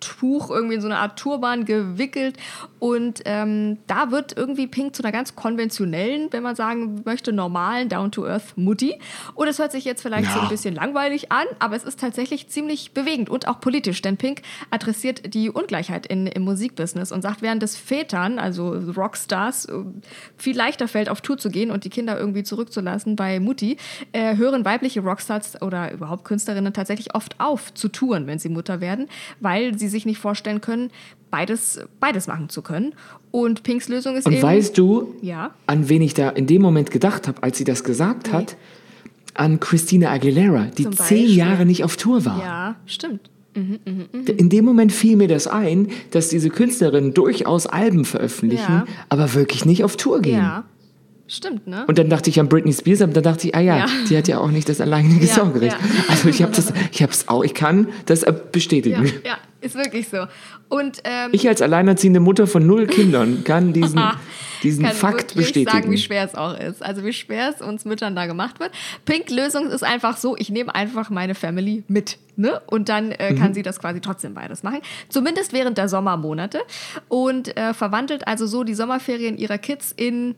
Tuch 0.00 0.50
irgendwie 0.50 0.74
in 0.76 0.80
so 0.80 0.88
eine 0.88 0.98
Art 0.98 1.18
Turban 1.18 1.64
gewickelt 1.64 2.36
und 2.78 3.22
ähm, 3.24 3.78
da 3.86 4.10
wird 4.10 4.36
irgendwie 4.36 4.66
Pink 4.66 4.94
zu 4.94 5.02
einer 5.02 5.12
ganz 5.12 5.34
konventionellen, 5.34 6.28
wenn 6.30 6.42
man 6.42 6.54
sagen 6.56 7.02
möchte, 7.04 7.32
normalen 7.32 7.88
Down-to-Earth 7.88 8.56
Mutti. 8.56 8.98
Und 9.34 9.48
es 9.48 9.58
hört 9.58 9.72
sich 9.72 9.84
jetzt 9.84 10.02
vielleicht 10.02 10.30
so 10.32 10.38
ein 10.38 10.44
Ja. 10.44 10.48
bisschen 10.48 10.74
langweilig 10.74 11.32
an, 11.32 11.46
aber 11.58 11.74
es 11.76 11.84
ist 11.84 11.98
tatsächlich 12.00 12.48
ziemlich 12.48 12.92
bewegend 12.92 13.28
und 13.30 13.48
auch 13.48 13.60
politisch, 13.60 14.00
denn 14.02 14.16
Pink 14.16 14.42
adressiert 14.70 15.34
die 15.34 15.50
Ungleichheit 15.50 16.06
in, 16.06 16.26
im 16.26 16.42
Musikbusiness 16.42 17.10
und 17.12 17.22
sagt, 17.22 17.42
während 17.42 17.62
es 17.62 17.76
Vätern, 17.76 18.38
also 18.38 18.70
Rockstars, 18.96 19.66
viel 20.36 20.56
leichter 20.56 20.88
fällt, 20.88 21.08
auf 21.08 21.20
Tour 21.20 21.38
zu 21.38 21.50
gehen 21.50 21.70
und 21.70 21.84
die 21.84 21.90
Kinder 21.90 22.18
irgendwie 22.18 22.42
zurückzulassen 22.44 23.16
bei 23.16 23.40
Mutti, 23.40 23.76
äh, 24.12 24.36
hören 24.36 24.64
weibliche 24.64 25.00
Rockstars 25.00 25.60
oder 25.62 25.92
überhaupt 25.92 26.24
Künstlerinnen 26.24 26.72
tatsächlich 26.72 27.14
oft 27.14 27.40
auf 27.40 27.74
zu 27.74 27.88
touren, 27.88 28.26
wenn 28.26 28.38
sie 28.38 28.48
Mutter 28.48 28.80
werden, 28.80 29.08
weil 29.40 29.76
sie 29.78 29.87
sich 29.88 30.06
nicht 30.06 30.18
vorstellen 30.18 30.60
können, 30.60 30.90
beides, 31.30 31.80
beides 32.00 32.26
machen 32.26 32.48
zu 32.48 32.62
können. 32.62 32.94
Und 33.30 33.62
Pinks 33.62 33.88
Lösung 33.88 34.16
ist 34.16 34.26
Und 34.26 34.34
eben... 34.34 34.42
weißt 34.42 34.76
du, 34.78 35.14
Ja. 35.22 35.50
an 35.66 35.88
wen 35.88 36.02
ich 36.02 36.14
da 36.14 36.30
in 36.30 36.46
dem 36.46 36.62
Moment 36.62 36.90
gedacht 36.90 37.28
habe, 37.28 37.42
als 37.42 37.58
sie 37.58 37.64
das 37.64 37.84
gesagt 37.84 38.32
hat? 38.32 38.56
An 39.34 39.60
Christina 39.60 40.10
Aguilera, 40.10 40.66
die 40.76 40.88
zehn. 40.90 41.28
Jahre 41.28 41.64
nicht 41.66 41.84
auf 41.84 41.96
Tour 41.96 42.24
war. 42.24 42.40
Ja, 42.40 42.76
stimmt. 42.86 43.30
In 43.54 44.48
dem 44.50 44.64
Moment 44.64 44.92
fiel 44.92 45.16
mir 45.16 45.26
das 45.28 45.46
ein, 45.48 45.88
dass 46.12 46.28
diese 46.28 46.48
Künstlerinnen 46.48 47.12
durchaus 47.12 47.66
Alben 47.66 48.04
veröffentlichen, 48.04 48.62
Ja. 48.72 48.84
aber 49.08 49.34
wirklich 49.34 49.64
nicht 49.64 49.82
auf 49.84 49.96
Tour 49.96 50.20
gehen. 50.22 50.38
Ja. 50.38 50.64
Stimmt, 51.30 51.66
ne? 51.66 51.84
Und 51.86 51.98
dann 51.98 52.08
dachte 52.08 52.30
ich 52.30 52.40
an 52.40 52.48
Britney 52.48 52.72
Spears, 52.72 53.02
aber 53.02 53.12
dann 53.12 53.22
dachte 53.22 53.46
ich, 53.48 53.54
ah 53.54 53.60
ja, 53.60 53.76
Ja. 53.80 53.86
die 54.08 54.16
hat 54.16 54.28
ja 54.28 54.38
auch 54.38 54.50
nicht 54.50 54.66
das 54.68 54.80
alleinige 54.80 55.26
Ja, 55.26 55.34
Sorgerecht. 55.34 55.76
ja. 55.78 56.04
Also 56.08 56.28
ich 56.30 56.42
habe 56.42 56.52
das, 56.52 56.72
ich 56.90 57.02
habe 57.02 57.12
es 57.12 57.28
auch, 57.28 57.44
ich 57.44 57.52
kann 57.54 57.88
das 58.06 58.24
bestätigen. 58.50 59.04
ja, 59.04 59.12
ja, 59.32 59.38
ist 59.60 59.74
wirklich 59.74 60.08
so. 60.08 60.24
Und 60.70 61.00
ähm, 61.04 61.30
Ich 61.32 61.46
als 61.46 61.60
alleinerziehende 61.60 62.20
Mutter 62.20 62.46
von 62.46 62.66
null 62.66 62.86
Kindern 62.86 63.44
kann 63.44 63.74
diesen, 63.74 64.00
diesen 64.62 64.84
kann 64.86 64.94
Fakt 64.94 65.34
bestätigen. 65.34 65.70
sagen, 65.70 65.90
wie 65.90 65.98
schwer 65.98 66.24
es 66.24 66.34
auch 66.34 66.58
ist. 66.58 66.82
Also 66.82 67.04
wie 67.04 67.12
schwer 67.12 67.52
es 67.54 67.60
uns 67.60 67.84
Müttern 67.84 68.16
da 68.16 68.24
gemacht 68.26 68.58
wird. 68.58 68.70
Pink 69.04 69.30
Lösung 69.30 69.68
ist 69.70 69.84
einfach 69.84 70.16
so, 70.16 70.34
ich 70.36 70.48
nehme 70.48 70.74
einfach 70.74 71.10
meine 71.10 71.34
Family 71.34 71.84
mit. 71.88 72.16
Ne? 72.36 72.60
Und 72.66 72.88
dann 72.88 73.10
äh, 73.12 73.32
Mhm. 73.32 73.38
kann 73.38 73.52
sie 73.54 73.62
das 73.62 73.80
quasi 73.80 74.00
trotzdem 74.00 74.32
beides 74.32 74.62
machen. 74.62 74.78
Zumindest 75.10 75.52
während 75.52 75.76
der 75.76 75.88
Sommermonate. 75.90 76.60
Und 77.08 77.54
äh, 77.56 77.74
verwandelt 77.74 78.26
also 78.26 78.46
so 78.46 78.64
die 78.64 78.74
Sommerferien 78.74 79.36
ihrer 79.36 79.58
Kids 79.58 79.92
in 79.96 80.34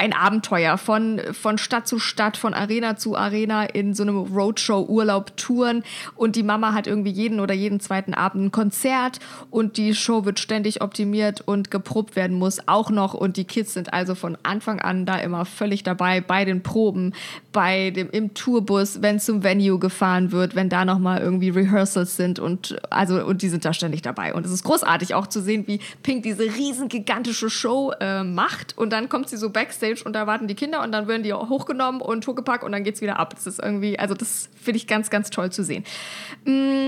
ein 0.00 0.14
Abenteuer 0.14 0.78
von, 0.78 1.20
von 1.32 1.58
Stadt 1.58 1.86
zu 1.86 1.98
Stadt, 1.98 2.38
von 2.38 2.54
Arena 2.54 2.96
zu 2.96 3.16
Arena 3.16 3.64
in 3.64 3.92
so 3.92 4.02
einem 4.02 4.16
Roadshow-Urlaub 4.16 5.36
touren 5.36 5.84
und 6.16 6.36
die 6.36 6.42
Mama 6.42 6.72
hat 6.72 6.86
irgendwie 6.86 7.10
jeden 7.10 7.38
oder 7.38 7.52
jeden 7.52 7.80
zweiten 7.80 8.14
Abend 8.14 8.46
ein 8.46 8.50
Konzert 8.50 9.18
und 9.50 9.76
die 9.76 9.94
Show 9.94 10.24
wird 10.24 10.40
ständig 10.40 10.80
optimiert 10.80 11.42
und 11.42 11.70
geprobt 11.70 12.16
werden 12.16 12.38
muss 12.38 12.66
auch 12.66 12.88
noch. 12.88 13.12
Und 13.12 13.36
die 13.36 13.44
Kids 13.44 13.74
sind 13.74 13.92
also 13.92 14.14
von 14.14 14.38
Anfang 14.42 14.80
an 14.80 15.04
da 15.04 15.18
immer 15.18 15.44
völlig 15.44 15.82
dabei 15.82 16.22
bei 16.22 16.46
den 16.46 16.62
Proben, 16.62 17.12
bei 17.52 17.90
dem 17.90 18.08
im 18.08 18.32
Tourbus, 18.32 19.02
wenn 19.02 19.20
zum 19.20 19.42
Venue 19.42 19.78
gefahren 19.78 20.32
wird, 20.32 20.54
wenn 20.54 20.70
da 20.70 20.86
noch 20.86 20.98
mal 20.98 21.20
irgendwie 21.20 21.50
Rehearsals 21.50 22.16
sind 22.16 22.38
und 22.38 22.78
also 22.88 23.22
und 23.22 23.42
die 23.42 23.50
sind 23.50 23.66
da 23.66 23.74
ständig 23.74 24.00
dabei. 24.00 24.32
Und 24.32 24.46
es 24.46 24.52
ist 24.52 24.64
großartig 24.64 25.14
auch 25.14 25.26
zu 25.26 25.42
sehen, 25.42 25.66
wie 25.66 25.80
Pink 26.02 26.22
diese 26.22 26.44
riesen 26.44 26.88
gigantische 26.88 27.50
Show 27.50 27.92
äh, 28.00 28.24
macht. 28.24 28.78
Und 28.78 28.94
dann 28.94 29.10
kommt 29.10 29.28
sie 29.28 29.36
so 29.36 29.50
backstage 29.50 29.89
und 30.04 30.14
da 30.14 30.26
warten 30.26 30.48
die 30.48 30.54
Kinder 30.54 30.82
und 30.82 30.92
dann 30.92 31.08
werden 31.08 31.22
die 31.22 31.32
hochgenommen 31.32 32.00
und 32.00 32.26
hochgepackt 32.26 32.64
und 32.64 32.72
dann 32.72 32.84
geht's 32.84 33.00
wieder 33.00 33.18
ab. 33.18 33.34
Das 33.34 33.46
ist 33.46 33.60
irgendwie, 33.60 33.98
also 33.98 34.14
das 34.14 34.48
finde 34.60 34.76
ich 34.76 34.86
ganz, 34.86 35.10
ganz 35.10 35.30
toll 35.30 35.50
zu 35.50 35.64
sehen. 35.64 35.84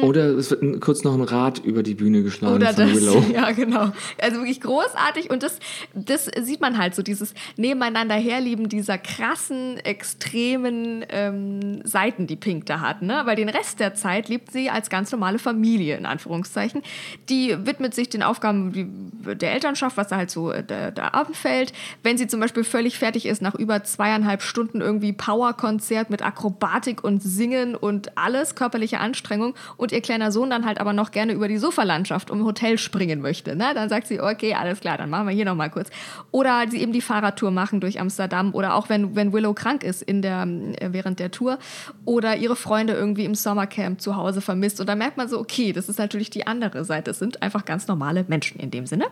Oder 0.03 0.27
es 0.37 0.51
wird 0.51 0.81
kurz 0.81 1.05
noch 1.05 1.15
ein 1.15 1.23
Rad 1.23 1.59
über 1.59 1.83
die 1.83 1.95
Bühne 1.95 2.23
geschlagen 2.23 2.55
Oder 2.55 2.75
von 2.75 2.87
das, 2.87 2.95
Willow. 2.95 3.25
ja 3.35 3.51
genau. 3.53 3.93
Also 4.21 4.39
wirklich 4.39 4.61
großartig 4.61 5.31
und 5.31 5.43
das, 5.43 5.59
das 5.95 6.31
sieht 6.41 6.61
man 6.61 6.79
halt 6.79 6.95
so, 6.95 7.03
dieses 7.03 7.35
Nebeneinander 7.57 8.15
herlieben 8.15 8.69
dieser 8.69 8.99
krassen, 8.99 9.79
extremen 9.79 11.05
ähm, 11.09 11.85
Seiten, 11.85 12.27
die 12.27 12.37
Pink 12.37 12.67
da 12.67 12.81
hat. 12.81 13.03
Ne? 13.03 13.23
Weil 13.25 13.37
den 13.37 13.49
Rest 13.49 13.81
der 13.81 13.95
Zeit 13.95 14.29
lebt 14.29 14.53
sie 14.53 14.71
als 14.71 14.91
ganz 14.91 15.13
normale 15.13 15.39
Familie, 15.39 15.97
in 15.97 16.07
Anführungszeichen. 16.07 16.83
Die 17.29 17.57
widmet 17.67 17.95
sich 17.95 18.09
den 18.09 18.23
Aufgaben 18.23 19.13
der 19.25 19.53
Elternschaft, 19.53 19.97
was 19.97 20.09
da 20.09 20.17
halt 20.17 20.31
so 20.31 20.51
äh, 20.51 20.65
da, 20.65 20.91
da 20.91 21.09
abfällt. 21.09 21.73
Wenn 22.03 22.19
sie 22.19 22.27
zum 22.27 22.41
Beispiel 22.41 22.65
völlig 22.65 22.92
fertig 22.99 23.27
ist, 23.27 23.43
nach 23.43 23.55
über 23.55 23.85
zweieinhalb 23.85 24.43
Stunden 24.43 24.81
irgendwie 24.81 25.13
Powerkonzert 25.13 26.11
mit 26.11 26.23
Akrobatik 26.23 27.05
und 27.05 27.23
Singen 27.23 27.75
und 27.75 28.17
alles, 28.17 28.55
körperliche 28.55 29.01
Anstrengung 29.01 29.55
und 29.77 29.93
ihr 29.93 30.01
kleiner 30.01 30.33
Sohn 30.33 30.51
dann 30.51 30.65
halt 30.65 30.81
aber 30.81 30.93
noch 30.93 31.11
gerne 31.11 31.33
über 31.33 31.49
die 31.49 31.59
Sofalandschaft 31.59 32.31
um 32.31 32.45
Hotel 32.45 32.79
springen 32.79 33.21
möchte, 33.21 33.57
ne? 33.57 33.73
dann 33.75 33.89
sagt 33.89 34.07
sie, 34.07 34.21
okay, 34.21 34.55
alles 34.55 34.81
klar, 34.81 34.99
dann 34.99 35.11
machen 35.11 35.27
wir 35.27 35.35
hier 35.35 35.45
nochmal 35.45 35.71
kurz. 35.71 35.91
Oder 36.31 36.65
sie 36.71 36.81
eben 36.81 36.93
die 36.93 37.01
Fahrradtour 37.01 37.51
machen 37.51 37.81
durch 37.81 38.01
Amsterdam 38.01 38.55
oder 38.55 38.75
auch 38.75 38.89
wenn, 38.89 39.17
wenn 39.17 39.33
Willow 39.33 39.55
krank 39.55 39.85
ist 39.85 40.03
in 40.03 40.23
der, 40.23 40.43
äh, 40.43 40.93
während 40.93 41.19
der 41.19 41.31
Tour 41.31 41.59
oder 42.05 42.37
ihre 42.37 42.57
Freunde 42.57 42.93
irgendwie 42.93 43.25
im 43.25 43.35
Sommercamp 43.35 44.01
zu 44.01 44.17
Hause 44.17 44.41
vermisst 44.41 44.81
und 44.81 44.89
da 44.89 44.95
merkt 44.95 45.17
man 45.17 45.29
so, 45.29 45.39
okay, 45.39 45.73
das 45.73 45.89
ist 45.89 45.99
natürlich 45.99 46.31
die 46.31 46.47
andere 46.47 46.85
Seite, 46.85 47.13
es 47.13 47.19
sind 47.19 47.43
einfach 47.43 47.65
ganz 47.65 47.89
normale 47.89 48.25
Menschen 48.29 48.61
in 48.61 48.71
dem 48.71 48.87
Sinne. 48.87 49.07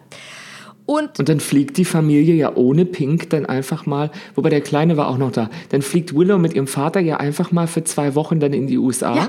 Und 0.87 1.19
Und 1.19 1.29
dann 1.29 1.41
fliegt 1.41 1.77
die 1.77 1.85
Familie 1.85 2.35
ja 2.35 2.55
ohne 2.57 2.85
Pink 2.85 3.31
dann 3.31 3.47
einfach 3.47 3.87
mal, 3.87 4.11
wobei 4.35 4.51
der 4.51 4.61
Kleine 4.61 4.97
war 4.97 5.09
auch 5.09 5.19
noch 5.19 5.31
da, 5.33 5.49
dann 5.71 5.83
fliegt 5.83 6.15
Willow 6.15 6.39
mit 6.39 6.55
ihrem 6.55 6.67
Vater 6.67 7.01
ja 7.01 7.19
einfach 7.19 7.53
mal 7.53 7.67
für 7.67 7.85
zwei 7.85 8.15
Wochen 8.15 8.41
dann 8.41 8.53
in 8.53 8.67
die 8.67 8.79
USA. 8.79 9.15
Ja. 9.15 9.29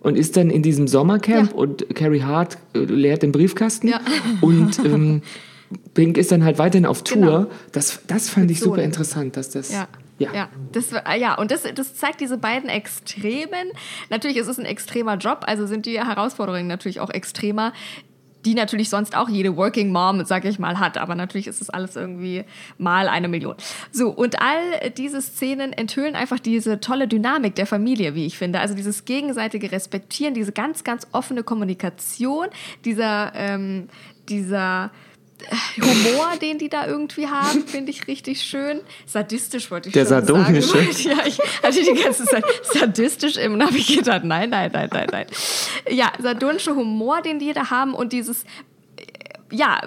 Und 0.00 0.16
ist 0.16 0.36
dann 0.36 0.48
in 0.50 0.62
diesem 0.62 0.88
Sommercamp 0.88 1.50
Ja. 1.52 1.56
und 1.56 1.94
Carrie 1.94 2.22
Hart 2.22 2.56
äh, 2.74 2.78
leert 2.78 3.22
den 3.22 3.32
Briefkasten. 3.32 3.88
Ja. 3.88 4.00
Und 4.40 4.78
ähm, 4.84 5.20
Pink 5.94 6.16
ist 6.16 6.32
dann 6.32 6.42
halt 6.42 6.58
weiterhin 6.58 6.86
auf 6.86 7.04
Tour. 7.04 7.20
Genau. 7.20 7.46
Das, 7.72 8.00
das 8.06 8.30
fand 8.30 8.50
ich 8.50 8.60
Sohn. 8.60 8.70
super 8.70 8.82
interessant, 8.82 9.36
dass 9.36 9.50
das. 9.50 9.70
Ja. 9.72 9.86
Ja. 10.18 10.48
Das, 10.72 10.92
war- 10.92 11.16
ja, 11.16 11.34
und 11.38 11.50
das, 11.50 11.62
das 11.74 11.94
zeigt 11.94 12.20
diese 12.20 12.36
beiden 12.36 12.68
Extremen. 12.68 13.70
Natürlich 14.10 14.36
ist 14.36 14.48
es 14.48 14.58
ein 14.58 14.66
extremer 14.66 15.16
Job, 15.16 15.44
also 15.46 15.66
sind 15.66 15.86
die 15.86 15.98
Herausforderungen 15.98 16.66
natürlich 16.66 17.00
auch 17.00 17.08
extremer, 17.10 17.72
die 18.44 18.54
natürlich 18.54 18.88
sonst 18.88 19.16
auch 19.16 19.28
jede 19.28 19.56
Working 19.56 19.92
Mom, 19.92 20.24
sag 20.24 20.44
ich 20.44 20.58
mal, 20.58 20.78
hat. 20.78 20.98
Aber 20.98 21.14
natürlich 21.14 21.46
ist 21.46 21.60
das 21.60 21.70
alles 21.70 21.96
irgendwie 21.96 22.44
mal 22.78 23.08
eine 23.08 23.28
Million. 23.28 23.54
So, 23.92 24.10
und 24.10 24.40
all 24.40 24.90
diese 24.96 25.20
Szenen 25.20 25.72
enthüllen 25.72 26.14
einfach 26.14 26.38
diese 26.38 26.80
tolle 26.80 27.08
Dynamik 27.08 27.54
der 27.54 27.66
Familie, 27.66 28.14
wie 28.14 28.26
ich 28.26 28.38
finde. 28.38 28.60
Also 28.60 28.74
dieses 28.74 29.04
gegenseitige 29.04 29.72
Respektieren, 29.72 30.34
diese 30.34 30.52
ganz, 30.52 30.84
ganz 30.84 31.06
offene 31.12 31.42
Kommunikation, 31.42 32.46
dieser, 32.84 33.32
ähm, 33.34 33.88
dieser 34.28 34.90
Humor, 35.80 36.36
den 36.40 36.58
die 36.58 36.68
da 36.68 36.86
irgendwie 36.86 37.26
haben, 37.26 37.66
finde 37.66 37.90
ich 37.90 38.06
richtig 38.06 38.42
schön. 38.42 38.80
Sadistisch 39.06 39.70
wollte 39.70 39.88
ich 39.88 39.92
Der 39.92 40.06
schon 40.06 40.26
sardonische. 40.26 40.68
sagen. 40.68 41.18
Ja, 41.18 41.26
ich 41.26 41.38
hatte 41.62 41.82
die 41.82 42.02
ganze 42.02 42.24
Zeit 42.24 42.44
sadistisch 42.72 43.36
im 43.36 43.54
und 43.54 43.64
habe 43.64 43.76
ich 43.76 43.96
gedacht, 43.96 44.24
nein, 44.24 44.50
nein, 44.50 44.70
nein, 44.72 44.88
nein, 44.92 45.08
nein. 45.10 45.26
Ja, 45.88 46.12
sardonische 46.18 46.74
Humor, 46.74 47.22
den 47.22 47.38
die 47.38 47.52
da 47.52 47.70
haben 47.70 47.94
und 47.94 48.12
dieses 48.12 48.44
äh, 48.44 48.46
ja, 49.52 49.80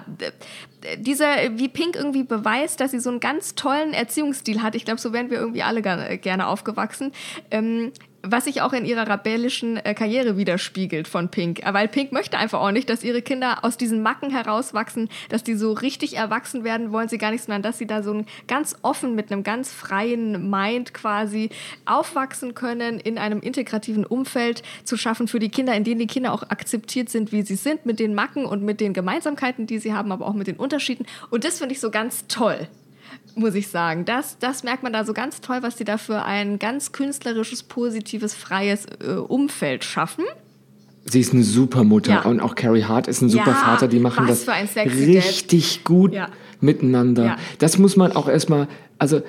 dieser, 0.98 1.58
wie 1.58 1.68
Pink 1.68 1.96
irgendwie 1.96 2.24
beweist, 2.24 2.80
dass 2.80 2.90
sie 2.90 3.00
so 3.00 3.10
einen 3.10 3.20
ganz 3.20 3.54
tollen 3.54 3.92
Erziehungsstil 3.94 4.62
hat. 4.62 4.74
Ich 4.74 4.84
glaube, 4.84 5.00
so 5.00 5.12
wären 5.12 5.30
wir 5.30 5.38
irgendwie 5.38 5.62
alle 5.62 5.82
gerne, 5.82 6.18
gerne 6.18 6.46
aufgewachsen. 6.46 7.12
Ähm, 7.50 7.92
was 8.24 8.44
sich 8.44 8.62
auch 8.62 8.72
in 8.72 8.84
ihrer 8.84 9.08
rebellischen 9.08 9.76
äh, 9.76 9.94
Karriere 9.94 10.36
widerspiegelt 10.36 11.06
von 11.06 11.28
Pink. 11.28 11.64
Äh, 11.64 11.74
Weil 11.74 11.88
Pink 11.88 12.10
möchte 12.12 12.38
einfach 12.38 12.60
auch 12.60 12.70
nicht, 12.70 12.88
dass 12.88 13.04
ihre 13.04 13.22
Kinder 13.22 13.64
aus 13.64 13.76
diesen 13.76 14.02
Macken 14.02 14.30
herauswachsen, 14.30 15.08
dass 15.28 15.44
die 15.44 15.54
so 15.54 15.72
richtig 15.72 16.16
erwachsen 16.16 16.64
werden 16.64 16.90
wollen 16.92 17.08
sie 17.08 17.18
gar 17.18 17.30
nicht, 17.30 17.44
sondern 17.44 17.62
dass 17.62 17.78
sie 17.78 17.86
da 17.86 18.02
so 18.02 18.24
ganz 18.48 18.76
offen 18.82 19.14
mit 19.14 19.30
einem 19.30 19.42
ganz 19.42 19.72
freien 19.72 20.50
Mind 20.50 20.94
quasi 20.94 21.50
aufwachsen 21.84 22.54
können, 22.54 22.98
in 22.98 23.18
einem 23.18 23.40
integrativen 23.40 24.06
Umfeld 24.06 24.62
zu 24.84 24.96
schaffen 24.96 25.28
für 25.28 25.38
die 25.38 25.50
Kinder, 25.50 25.74
in 25.74 25.84
denen 25.84 26.00
die 26.00 26.06
Kinder 26.06 26.32
auch 26.32 26.44
akzeptiert 26.44 27.10
sind, 27.10 27.32
wie 27.32 27.42
sie 27.42 27.56
sind, 27.56 27.84
mit 27.86 27.98
den 27.98 28.14
Macken 28.14 28.46
und 28.46 28.62
mit 28.62 28.80
den 28.80 28.94
Gemeinsamkeiten, 28.94 29.66
die 29.66 29.78
sie 29.78 29.92
haben, 29.92 30.12
aber 30.12 30.26
auch 30.26 30.34
mit 30.34 30.46
den 30.46 30.56
Unterschieden. 30.56 31.06
Und 31.30 31.44
das 31.44 31.58
finde 31.58 31.74
ich 31.74 31.80
so 31.80 31.90
ganz 31.90 32.26
toll 32.26 32.68
muss 33.36 33.54
ich 33.54 33.68
sagen. 33.68 34.04
Das, 34.04 34.38
das 34.38 34.62
merkt 34.64 34.82
man 34.82 34.92
da 34.92 35.04
so 35.04 35.12
ganz 35.12 35.40
toll, 35.40 35.58
was 35.62 35.78
sie 35.78 35.84
da 35.84 35.98
für 35.98 36.22
ein 36.24 36.58
ganz 36.58 36.92
künstlerisches, 36.92 37.62
positives, 37.62 38.34
freies 38.34 38.86
äh, 39.06 39.12
Umfeld 39.14 39.84
schaffen. 39.84 40.24
Sie 41.06 41.20
ist 41.20 41.34
eine 41.34 41.42
super 41.42 41.84
Mutter 41.84 42.12
Ja. 42.12 42.22
und 42.22 42.40
auch 42.40 42.54
Carrie 42.54 42.84
Hart 42.84 43.08
ist 43.08 43.20
ein 43.20 43.28
super 43.28 43.50
Ja, 43.50 43.54
Vater. 43.56 43.88
Die 43.88 43.98
machen 43.98 44.26
das 44.26 44.44
sexy 44.44 44.74
Dad. 44.74 44.96
richtig 44.96 45.84
gut 45.84 46.14
Ja. 46.14 46.28
miteinander. 46.60 47.36
Das 47.58 47.76
muss 47.78 47.96
man 47.96 48.12
auch 48.12 48.28
erstmal, 48.28 48.68
also 48.98 49.20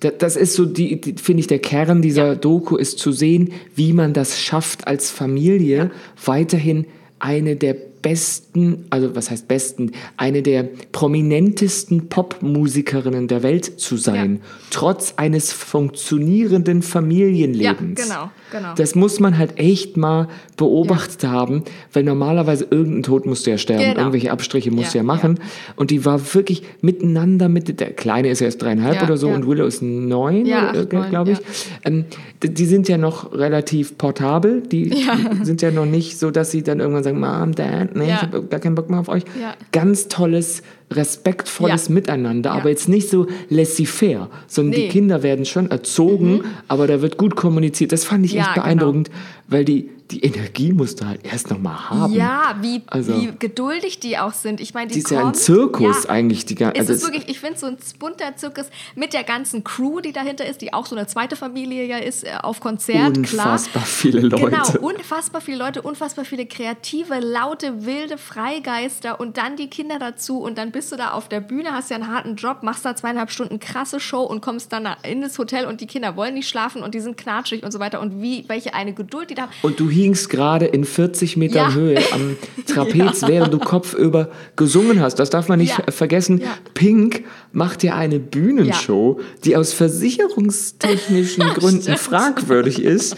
das 0.00 0.36
ist 0.36 0.54
so 0.54 0.64
die, 0.64 1.00
die 1.00 1.14
finde 1.20 1.40
ich 1.40 1.46
der 1.46 1.58
Kern 1.58 2.00
dieser 2.00 2.36
Doku 2.36 2.76
ist 2.76 2.98
zu 2.98 3.12
sehen, 3.12 3.52
wie 3.74 3.92
man 3.92 4.12
das 4.14 4.40
schafft 4.40 4.86
als 4.86 5.10
Familie 5.10 5.90
weiterhin 6.24 6.86
eine 7.18 7.56
der 7.56 7.76
besten, 8.02 8.84
also 8.90 9.14
was 9.16 9.30
heißt 9.30 9.48
besten, 9.48 9.92
eine 10.16 10.42
der 10.42 10.68
prominentesten 10.92 12.08
Popmusikerinnen 12.08 13.28
der 13.28 13.42
Welt 13.42 13.80
zu 13.80 13.96
sein, 13.96 14.36
Ja. 14.36 14.40
trotz 14.70 15.14
eines 15.16 15.52
funktionierenden 15.52 16.82
Familienlebens. 16.82 17.98
Ja, 18.00 18.04
genau, 18.14 18.30
genau. 18.52 18.74
Das 18.76 18.94
muss 18.94 19.20
man 19.20 19.36
halt 19.38 19.58
echt 19.58 19.96
mal 19.96 20.28
beobachtet 20.56 21.24
haben, 21.24 21.62
weil 21.92 22.02
normalerweise 22.04 22.66
irgendein 22.70 23.02
Tod 23.02 23.26
musst 23.26 23.46
du 23.46 23.50
ja 23.50 23.58
sterben, 23.58 23.82
Genau. 23.84 23.98
irgendwelche 24.00 24.30
Abstriche 24.32 24.70
musst 24.70 24.94
du 24.94 24.98
Ja, 24.98 25.02
ja 25.02 25.06
machen. 25.06 25.40
Und 25.76 25.90
die 25.90 26.04
war 26.04 26.34
wirklich 26.34 26.62
miteinander 26.80 27.48
mit, 27.48 27.80
der 27.80 27.92
Kleine 27.92 28.28
ist 28.30 28.40
erst 28.40 28.62
dreieinhalb 28.62 28.96
Ja, 28.96 29.02
oder 29.04 29.16
so 29.16 29.28
ja. 29.28 29.34
und 29.34 29.46
Willow 29.46 29.66
ist 29.66 29.82
neun, 29.82 30.46
Ja, 30.46 30.72
glaube 30.84 31.32
ich. 31.32 31.38
ja. 31.38 31.44
Ähm, 31.84 32.04
d- 32.42 32.48
die 32.48 32.66
sind 32.66 32.88
ja 32.88 32.98
noch 32.98 33.32
relativ 33.32 33.96
portabel, 33.98 34.62
die, 34.62 34.90
die 34.90 35.44
sind 35.44 35.62
ja 35.62 35.70
noch 35.70 35.86
nicht 35.86 36.18
so, 36.18 36.30
dass 36.30 36.50
sie 36.50 36.62
dann 36.62 36.80
irgendwann 36.80 37.04
sagen, 37.04 37.20
Mom, 37.20 37.54
Dad, 37.54 37.87
nee, 37.94 38.08
Ja. 38.08 38.16
ich 38.16 38.22
habe 38.22 38.42
gar 38.44 38.60
keinen 38.60 38.74
Bock 38.74 38.90
mehr 38.90 39.00
auf 39.00 39.08
euch. 39.08 39.22
Ja. 39.40 39.54
Ganz 39.72 40.08
tolles, 40.08 40.62
respektvolles 40.90 41.88
Ja. 41.88 41.94
Miteinander, 41.94 42.52
aber 42.52 42.68
jetzt 42.70 42.88
nicht 42.88 43.08
so 43.08 43.26
laissez-faire, 43.48 44.28
sondern 44.46 44.72
die 44.72 44.80
Nee. 44.82 44.86
Mhm. 44.88 44.92
Kinder 44.92 45.22
werden 45.22 45.44
schon 45.44 45.70
erzogen, 45.70 46.42
aber 46.68 46.86
da 46.86 47.02
wird 47.02 47.16
gut 47.18 47.36
kommuniziert. 47.36 47.92
Das 47.92 48.04
fand 48.04 48.24
ich 48.24 48.36
echt 48.36 48.54
genau. 48.54 48.64
beeindruckend, 48.64 49.10
weil 49.48 49.64
die 49.64 49.90
die 50.10 50.20
Energie 50.24 50.72
musst 50.72 51.00
du 51.00 51.06
halt 51.06 51.20
erst 51.24 51.50
noch 51.50 51.58
mal 51.58 51.90
haben. 51.90 52.12
Ja, 52.12 52.56
wie, 52.60 52.82
Also- 52.86 53.14
wie 53.20 53.32
geduldig 53.38 54.00
die 54.00 54.18
auch 54.18 54.32
sind. 54.32 54.60
Ich 54.60 54.74
meine, 54.74 54.88
die 54.88 54.94
Die 54.94 55.00
ist 55.00 55.10
ja 55.10 55.26
ein 55.26 55.34
Zirkus 55.34 56.04
Ja. 56.04 56.10
eigentlich. 56.10 56.46
Die, 56.46 56.56
Es 56.60 56.78
also 56.78 56.92
ist 56.94 57.02
wirklich, 57.04 57.28
ich 57.28 57.40
finde 57.40 57.58
so 57.58 57.66
ein 57.66 57.76
bunter 57.98 58.34
Zirkus 58.36 58.66
mit 58.94 59.12
der 59.12 59.24
ganzen 59.24 59.64
Crew, 59.64 60.00
die 60.00 60.12
dahinter 60.12 60.46
ist, 60.46 60.62
die 60.62 60.72
auch 60.72 60.86
so 60.86 60.96
eine 60.96 61.06
zweite 61.06 61.36
Familie 61.36 61.84
ja 61.86 61.98
ist, 61.98 62.24
äh, 62.24 62.30
auf 62.42 62.60
Konzert, 62.60 63.22
klar. 63.24 63.46
unfassbar 63.52 63.82
viele 63.82 64.20
Leute. 64.20 64.44
Genau, 64.50 64.86
unfassbar 64.86 65.40
viele 65.40 65.58
Leute, 65.58 65.82
unfassbar 65.82 66.24
viele 66.24 66.46
kreative, 66.46 67.18
laute, 67.20 67.84
wilde 67.84 68.16
Freigeister 68.18 69.20
und 69.20 69.36
dann 69.36 69.56
die 69.56 69.68
Kinder 69.68 69.98
dazu 69.98 70.38
und 70.40 70.56
dann 70.58 70.70
bist 70.72 70.90
du 70.90 70.96
da 70.96 71.10
auf 71.12 71.28
der 71.28 71.40
Bühne, 71.40 71.72
hast 71.72 71.90
ja 71.90 71.96
einen 71.96 72.08
harten 72.08 72.36
Job, 72.36 72.62
machst 72.62 72.84
da 72.84 72.96
zweieinhalb 72.96 73.30
Stunden 73.30 73.60
krasse 73.60 74.00
Show 74.00 74.22
und 74.22 74.40
kommst 74.40 74.72
dann 74.72 74.88
in 75.02 75.20
das 75.20 75.38
Hotel 75.38 75.66
und 75.66 75.80
die 75.80 75.86
Kinder 75.86 76.16
wollen 76.16 76.34
nicht 76.34 76.48
schlafen 76.48 76.82
und 76.82 76.94
die 76.94 77.00
sind 77.00 77.16
knatschig 77.16 77.62
und 77.62 77.72
so 77.72 77.78
weiter 77.78 78.00
und 78.00 78.22
wie, 78.22 78.44
welche 78.48 78.74
eine 78.74 78.94
Geduld 78.94 79.30
die 79.30 79.34
da 79.34 79.42
haben. 79.42 79.52
Und 79.62 79.78
du 79.78 79.88
hingst 80.02 80.30
gerade 80.30 80.64
in 80.66 80.84
40 80.84 81.36
Metern 81.36 81.70
Ja. 81.70 81.74
Höhe 81.74 81.98
am 82.12 82.36
Trapez, 82.66 83.22
während 83.26 83.52
du 83.52 83.58
kopfüber 83.58 84.28
gesungen 84.56 85.00
hast. 85.00 85.16
Das 85.16 85.30
darf 85.30 85.48
man 85.48 85.58
nicht 85.58 85.70
Ja. 85.78 85.84
ver- 85.84 85.92
vergessen. 85.92 86.38
Ja. 86.38 86.46
Pink 86.74 87.24
macht 87.52 87.82
ja 87.82 87.94
eine 87.96 88.18
Bühnenshow, 88.18 89.20
die 89.44 89.56
aus 89.56 89.72
versicherungstechnischen 89.72 91.44
Gründen 91.54 91.96
fragwürdig 91.96 92.82
ist. 92.82 93.16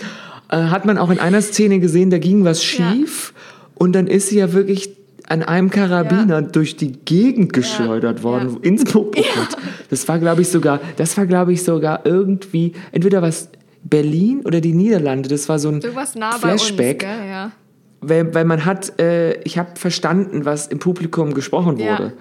Äh, 0.49 0.57
hat 0.65 0.85
man 0.85 0.99
auch 0.99 1.11
in 1.11 1.19
einer 1.19 1.43
Szene 1.43 1.81
gesehen, 1.81 2.11
da 2.11 2.19
ging 2.19 2.45
was 2.45 2.63
schief 2.65 3.33
und 3.75 3.93
dann 3.93 4.07
ist 4.07 4.29
sie 4.29 4.39
ja 4.39 4.53
wirklich 4.53 4.91
an 5.29 5.45
einem 5.45 5.71
Karabiner 5.71 6.43
durch 6.43 6.77
die 6.77 6.93
Gegend 7.05 7.53
geschleudert 7.53 8.25
worden 8.25 8.55
Ja. 8.55 8.69
ins 8.69 8.85
Publikum. 8.85 9.31
Das 9.89 10.09
war 10.09 10.19
glaube 10.19 10.43
ich 10.43 10.49
sogar, 10.49 10.81
das 10.97 11.17
war 11.17 11.27
glaube 11.27 11.53
ich 11.53 11.63
sogar 11.63 12.05
irgendwie 12.05 12.73
entweder 12.91 13.23
was 13.23 13.49
Berlin 13.83 14.43
oder 14.45 14.61
die 14.61 14.73
Niederlande. 14.73 15.29
Das 15.29 15.49
war 15.49 15.59
so 15.59 15.69
ein 15.71 15.83
nah 16.17 16.33
Flashback, 16.33 17.03
uns? 17.03 17.13
Ja. 17.29 17.53
weil, 18.01 18.35
weil 18.35 18.45
man 18.45 18.65
hat, 18.65 18.99
äh, 19.01 19.41
ich 19.43 19.59
habe 19.59 19.71
verstanden, 19.79 20.45
was 20.45 20.67
im 20.67 20.79
Publikum 20.79 21.35
gesprochen 21.35 21.79
Ja. 21.79 21.93
wurde. 21.99 22.13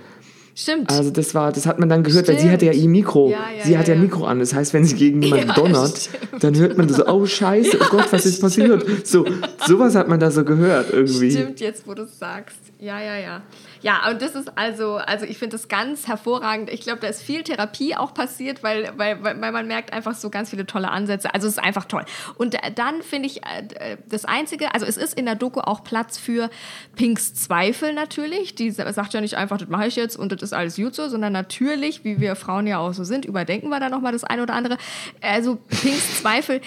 Stimmt. 0.55 0.89
Also 0.89 1.09
das 1.09 1.33
war, 1.33 1.53
das 1.53 1.65
hat 1.65 1.79
man 1.79 1.87
dann 1.87 2.03
gehört, 2.03 2.27
weil 2.27 2.35
sie 2.35 2.41
Stimmt. 2.41 2.53
hatte 2.53 2.65
ja 2.65 2.73
ihr 2.73 2.89
Mikro. 2.89 3.29
Ja, 3.29 3.37
ja, 3.57 3.63
sie 3.63 3.71
ja, 3.73 3.79
hat 3.79 3.87
ja. 3.87 3.95
Mikro 3.95 4.25
an. 4.25 4.39
Das 4.39 4.53
heißt, 4.53 4.73
wenn 4.73 4.83
sie 4.83 4.95
gegen 4.95 5.21
jemanden 5.21 5.53
donnert, 5.55 5.97
stimmt. 5.97 6.43
dann 6.43 6.57
hört 6.57 6.77
man 6.77 6.89
so, 6.89 7.07
oh 7.07 7.25
Scheiße, 7.25 7.77
oh 7.79 7.85
Gott, 7.89 8.11
was 8.11 8.25
ist 8.25 8.41
passiert? 8.41 8.85
So, 9.05 9.25
sowas 9.65 9.95
hat 9.95 10.09
man 10.09 10.19
da 10.19 10.29
so 10.31 10.43
gehört 10.43 10.91
irgendwie. 10.91 11.31
Stimmt, 11.31 11.61
jetzt 11.61 11.87
wo 11.87 11.93
du 11.93 12.03
es 12.03 12.19
sagst. 12.19 12.59
Ja, 12.77 12.99
ja, 13.01 13.17
ja. 13.17 13.41
Ja, 13.81 14.09
und 14.09 14.21
das 14.21 14.35
ist 14.35 14.57
also, 14.57 14.97
also 14.97 15.25
ich 15.25 15.37
finde 15.37 15.55
das 15.55 15.67
ganz 15.67 16.07
hervorragend. 16.07 16.69
Ich 16.69 16.81
glaube, 16.81 16.99
da 16.99 17.07
ist 17.07 17.21
viel 17.21 17.43
Therapie 17.43 17.95
auch 17.95 18.13
passiert, 18.13 18.61
weil, 18.61 18.91
weil, 18.97 19.23
weil 19.23 19.51
man 19.51 19.67
merkt 19.67 19.93
einfach 19.93 20.15
so 20.15 20.29
ganz 20.29 20.49
viele 20.49 20.65
tolle 20.65 20.89
Ansätze. 20.91 21.33
Also 21.33 21.47
es 21.47 21.53
ist 21.53 21.63
einfach 21.63 21.85
toll. 21.85 22.03
Und 22.35 22.55
äh, 22.55 22.71
dann 22.73 23.01
finde 23.01 23.27
ich 23.27 23.37
äh, 23.43 23.97
das 24.07 24.25
Einzige, 24.25 24.73
also 24.73 24.85
es 24.85 24.97
ist 24.97 25.17
in 25.17 25.25
der 25.25 25.35
Doku 25.35 25.61
auch 25.61 25.83
Platz 25.83 26.17
für 26.17 26.49
Pinks 26.95 27.33
Zweifel 27.33 27.93
natürlich. 27.93 28.55
Die 28.55 28.71
sa- 28.71 28.91
sagt 28.91 29.13
ja 29.13 29.21
nicht 29.21 29.35
einfach, 29.37 29.57
das 29.57 29.69
mache 29.69 29.87
ich 29.87 29.95
jetzt 29.95 30.17
und 30.17 30.31
das 30.31 30.41
ist 30.41 30.53
alles 30.53 30.75
gut 30.75 30.93
so, 30.95 31.07
sondern 31.07 31.31
natürlich, 31.33 32.03
wie 32.03 32.19
wir 32.19 32.35
Frauen 32.35 32.67
ja 32.67 32.79
auch 32.79 32.93
so 32.93 33.03
sind, 33.03 33.25
überdenken 33.25 33.69
wir 33.69 33.79
da 33.79 33.89
nochmal 33.89 34.11
das 34.11 34.23
eine 34.23 34.43
oder 34.43 34.53
andere. 34.55 34.77
Also 35.21 35.55
Pinks 35.55 36.21
Zweifel, 36.21 36.61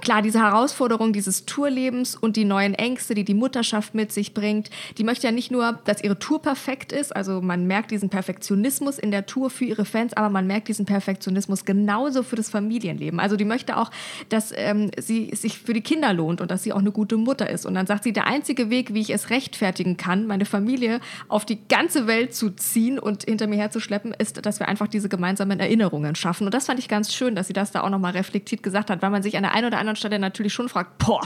klar, 0.00 0.22
diese 0.22 0.40
Herausforderung 0.40 1.12
dieses 1.12 1.46
Tourlebens 1.46 2.16
und 2.16 2.36
die 2.36 2.44
neuen 2.44 2.74
Ängste, 2.74 3.14
die 3.14 3.24
die 3.24 3.34
Mutterschaft 3.34 3.94
mit 3.94 4.12
sich 4.12 4.34
bringt, 4.34 4.70
die 4.98 5.04
möchte 5.04 5.26
ja 5.26 5.32
nicht 5.32 5.50
nur, 5.50 5.78
dass 5.84 6.02
ihre 6.02 6.18
Tour 6.18 6.42
perfekt 6.42 6.92
ist, 6.92 7.14
also 7.14 7.40
man 7.40 7.66
merkt 7.66 7.90
diesen 7.90 8.08
Perfektionismus 8.08 8.98
in 8.98 9.10
der 9.10 9.26
Tour 9.26 9.50
für 9.50 9.64
ihre 9.64 9.84
Fans, 9.84 10.14
aber 10.14 10.30
man 10.30 10.46
merkt 10.46 10.68
diesen 10.68 10.86
Perfektionismus 10.86 11.64
genauso 11.64 12.22
für 12.22 12.36
das 12.36 12.50
Familienleben. 12.50 13.20
Also 13.20 13.36
die 13.36 13.44
möchte 13.44 13.76
auch, 13.76 13.90
dass 14.28 14.52
ähm, 14.54 14.90
sie 14.98 15.30
sich 15.34 15.58
für 15.58 15.72
die 15.72 15.80
Kinder 15.80 16.12
lohnt 16.12 16.40
und 16.40 16.50
dass 16.50 16.62
sie 16.62 16.72
auch 16.72 16.78
eine 16.78 16.92
gute 16.92 17.16
Mutter 17.16 17.48
ist. 17.48 17.66
Und 17.66 17.74
dann 17.74 17.86
sagt 17.86 18.04
sie, 18.04 18.12
der 18.12 18.26
einzige 18.26 18.70
Weg, 18.70 18.94
wie 18.94 19.00
ich 19.00 19.10
es 19.10 19.30
rechtfertigen 19.30 19.96
kann, 19.96 20.26
meine 20.26 20.44
Familie 20.44 21.00
auf 21.28 21.44
die 21.44 21.58
ganze 21.68 22.06
Welt 22.06 22.34
zu 22.34 22.50
ziehen 22.50 22.98
und 22.98 23.24
hinter 23.24 23.46
mir 23.46 23.56
herzuschleppen, 23.56 24.12
ist, 24.12 24.44
dass 24.44 24.60
wir 24.60 24.68
einfach 24.68 24.88
diese 24.88 25.08
gemeinsamen 25.08 25.60
Erinnerungen 25.60 26.14
schaffen. 26.14 26.46
Und 26.46 26.54
das 26.54 26.66
fand 26.66 26.78
ich 26.78 26.88
ganz 26.88 27.14
schön, 27.14 27.34
dass 27.34 27.46
sie 27.46 27.52
das 27.52 27.70
da 27.72 27.82
auch 27.82 27.90
nochmal 27.90 28.12
reflektiert 28.12 28.62
gesagt 28.62 28.90
hat, 28.90 29.02
weil 29.02 29.10
man 29.10 29.22
sich 29.22 29.36
an 29.36 29.42
der 29.42 29.54
einen 29.54 29.66
oder 29.66 29.78
anderen 29.78 29.85
Stelle 29.94 30.18
natürlich 30.18 30.52
schon 30.52 30.68
fragt, 30.68 30.98
boah, 30.98 31.22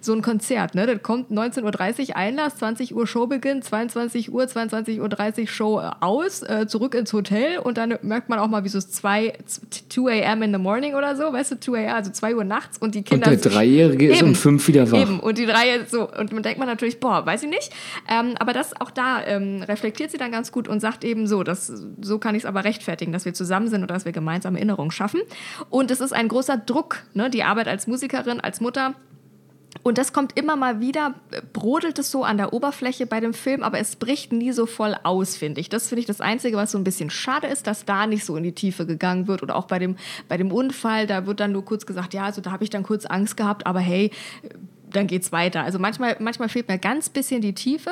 so 0.00 0.12
ein 0.12 0.22
Konzert, 0.22 0.74
ne? 0.74 0.86
Das 0.86 1.02
kommt 1.02 1.30
19.30 1.30 2.08
Uhr 2.08 2.16
Einlass, 2.16 2.56
20 2.56 2.94
Uhr 2.94 3.06
Showbeginn, 3.06 3.62
22 3.62 4.32
Uhr, 4.32 4.42
22.30 4.42 5.40
Uhr 5.42 5.46
Show 5.46 5.80
äh, 5.80 5.90
aus, 6.00 6.42
äh, 6.42 6.66
zurück 6.66 6.94
ins 6.94 7.12
Hotel 7.12 7.58
und 7.58 7.78
dann 7.78 7.98
merkt 8.02 8.28
man 8.28 8.38
auch 8.38 8.48
mal, 8.48 8.64
wie 8.64 8.68
so 8.68 8.80
2, 8.80 9.34
2 9.88 10.24
a.m. 10.24 10.42
in 10.42 10.52
the 10.52 10.58
morning 10.58 10.94
oder 10.94 11.14
so, 11.14 11.32
weißt 11.32 11.52
du, 11.52 11.60
2 11.60 11.86
a.m., 11.86 11.94
also 11.94 12.10
2 12.10 12.34
Uhr 12.34 12.44
nachts 12.44 12.78
und 12.78 12.94
die 12.94 13.00
Und 13.00 13.04
Kinder... 13.04 13.30
der 13.30 13.38
Dreijährige 13.38 14.12
ist 14.12 14.22
um 14.22 14.34
fünf 14.34 14.66
wieder 14.66 14.90
wach. 14.90 14.98
Eben, 14.98 15.20
und 15.20 15.38
die 15.38 15.44
Reihe 15.44 15.86
so. 15.86 16.10
Und 16.10 16.32
man 16.32 16.42
denkt 16.42 16.58
man 16.58 16.68
natürlich, 16.68 16.98
boah, 16.98 17.24
weiß 17.24 17.42
ich 17.42 17.50
nicht. 17.50 17.70
Ähm, 18.08 18.34
aber 18.38 18.52
das 18.52 18.80
auch 18.80 18.90
da 18.90 19.24
ähm, 19.24 19.62
reflektiert 19.62 20.10
sie 20.10 20.18
dann 20.18 20.32
ganz 20.32 20.52
gut 20.52 20.68
und 20.68 20.80
sagt 20.80 21.04
eben 21.04 21.26
so, 21.26 21.42
dass, 21.42 21.66
so 22.00 22.18
kann 22.18 22.34
ich 22.34 22.42
es 22.42 22.46
aber 22.46 22.64
rechtfertigen, 22.64 23.12
dass 23.12 23.24
wir 23.24 23.34
zusammen 23.34 23.68
sind 23.68 23.82
und 23.82 23.90
dass 23.90 24.04
wir 24.04 24.12
gemeinsam 24.12 24.56
Erinnerungen 24.56 24.90
schaffen. 24.90 25.20
Und 25.70 25.90
es 25.90 26.00
ist 26.00 26.12
ein 26.12 26.28
großer 26.28 26.56
Druck, 26.56 27.02
ne? 27.14 27.30
die 27.30 27.42
Arbeit 27.42 27.68
als 27.68 27.86
Musikerin, 27.92 28.40
als 28.40 28.60
Mutter. 28.60 28.94
Und 29.82 29.98
das 29.98 30.12
kommt 30.12 30.38
immer 30.38 30.54
mal 30.54 30.80
wieder, 30.80 31.14
brodelt 31.52 31.98
es 31.98 32.10
so 32.10 32.24
an 32.24 32.36
der 32.36 32.52
Oberfläche 32.52 33.06
bei 33.06 33.20
dem 33.20 33.32
Film, 33.32 33.62
aber 33.62 33.78
es 33.78 33.96
bricht 33.96 34.32
nie 34.32 34.52
so 34.52 34.66
voll 34.66 34.94
aus, 35.02 35.36
finde 35.36 35.60
ich. 35.60 35.68
Das 35.68 35.88
finde 35.88 36.00
ich 36.00 36.06
das 36.06 36.20
Einzige, 36.20 36.56
was 36.56 36.72
so 36.72 36.78
ein 36.78 36.84
bisschen 36.84 37.10
schade 37.10 37.46
ist, 37.46 37.66
dass 37.66 37.84
da 37.84 38.06
nicht 38.06 38.24
so 38.24 38.36
in 38.36 38.42
die 38.42 38.52
Tiefe 38.52 38.86
gegangen 38.86 39.28
wird. 39.28 39.42
Oder 39.42 39.56
auch 39.56 39.66
bei 39.66 39.78
dem, 39.78 39.96
bei 40.28 40.36
dem 40.36 40.52
Unfall, 40.52 41.06
da 41.06 41.26
wird 41.26 41.40
dann 41.40 41.52
nur 41.52 41.64
kurz 41.64 41.86
gesagt, 41.86 42.12
ja, 42.14 42.24
also 42.24 42.40
da 42.40 42.52
habe 42.52 42.64
ich 42.64 42.70
dann 42.70 42.82
kurz 42.82 43.06
Angst 43.06 43.36
gehabt, 43.36 43.66
aber 43.66 43.80
hey, 43.80 44.10
dann 44.90 45.06
geht's 45.06 45.32
weiter. 45.32 45.62
Also 45.62 45.78
manchmal, 45.78 46.16
manchmal 46.20 46.48
fehlt 46.48 46.68
mir 46.68 46.78
ganz 46.78 47.08
bisschen 47.08 47.40
die 47.40 47.54
Tiefe. 47.54 47.90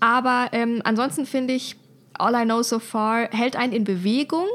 Aber 0.00 0.48
ähm, 0.52 0.82
ansonsten 0.84 1.26
finde 1.26 1.54
ich, 1.54 1.76
All 2.18 2.34
I 2.34 2.44
Know 2.44 2.62
So 2.62 2.80
Far 2.80 3.28
hält 3.30 3.56
einen 3.56 3.72
in 3.72 3.84
Bewegung. 3.84 4.46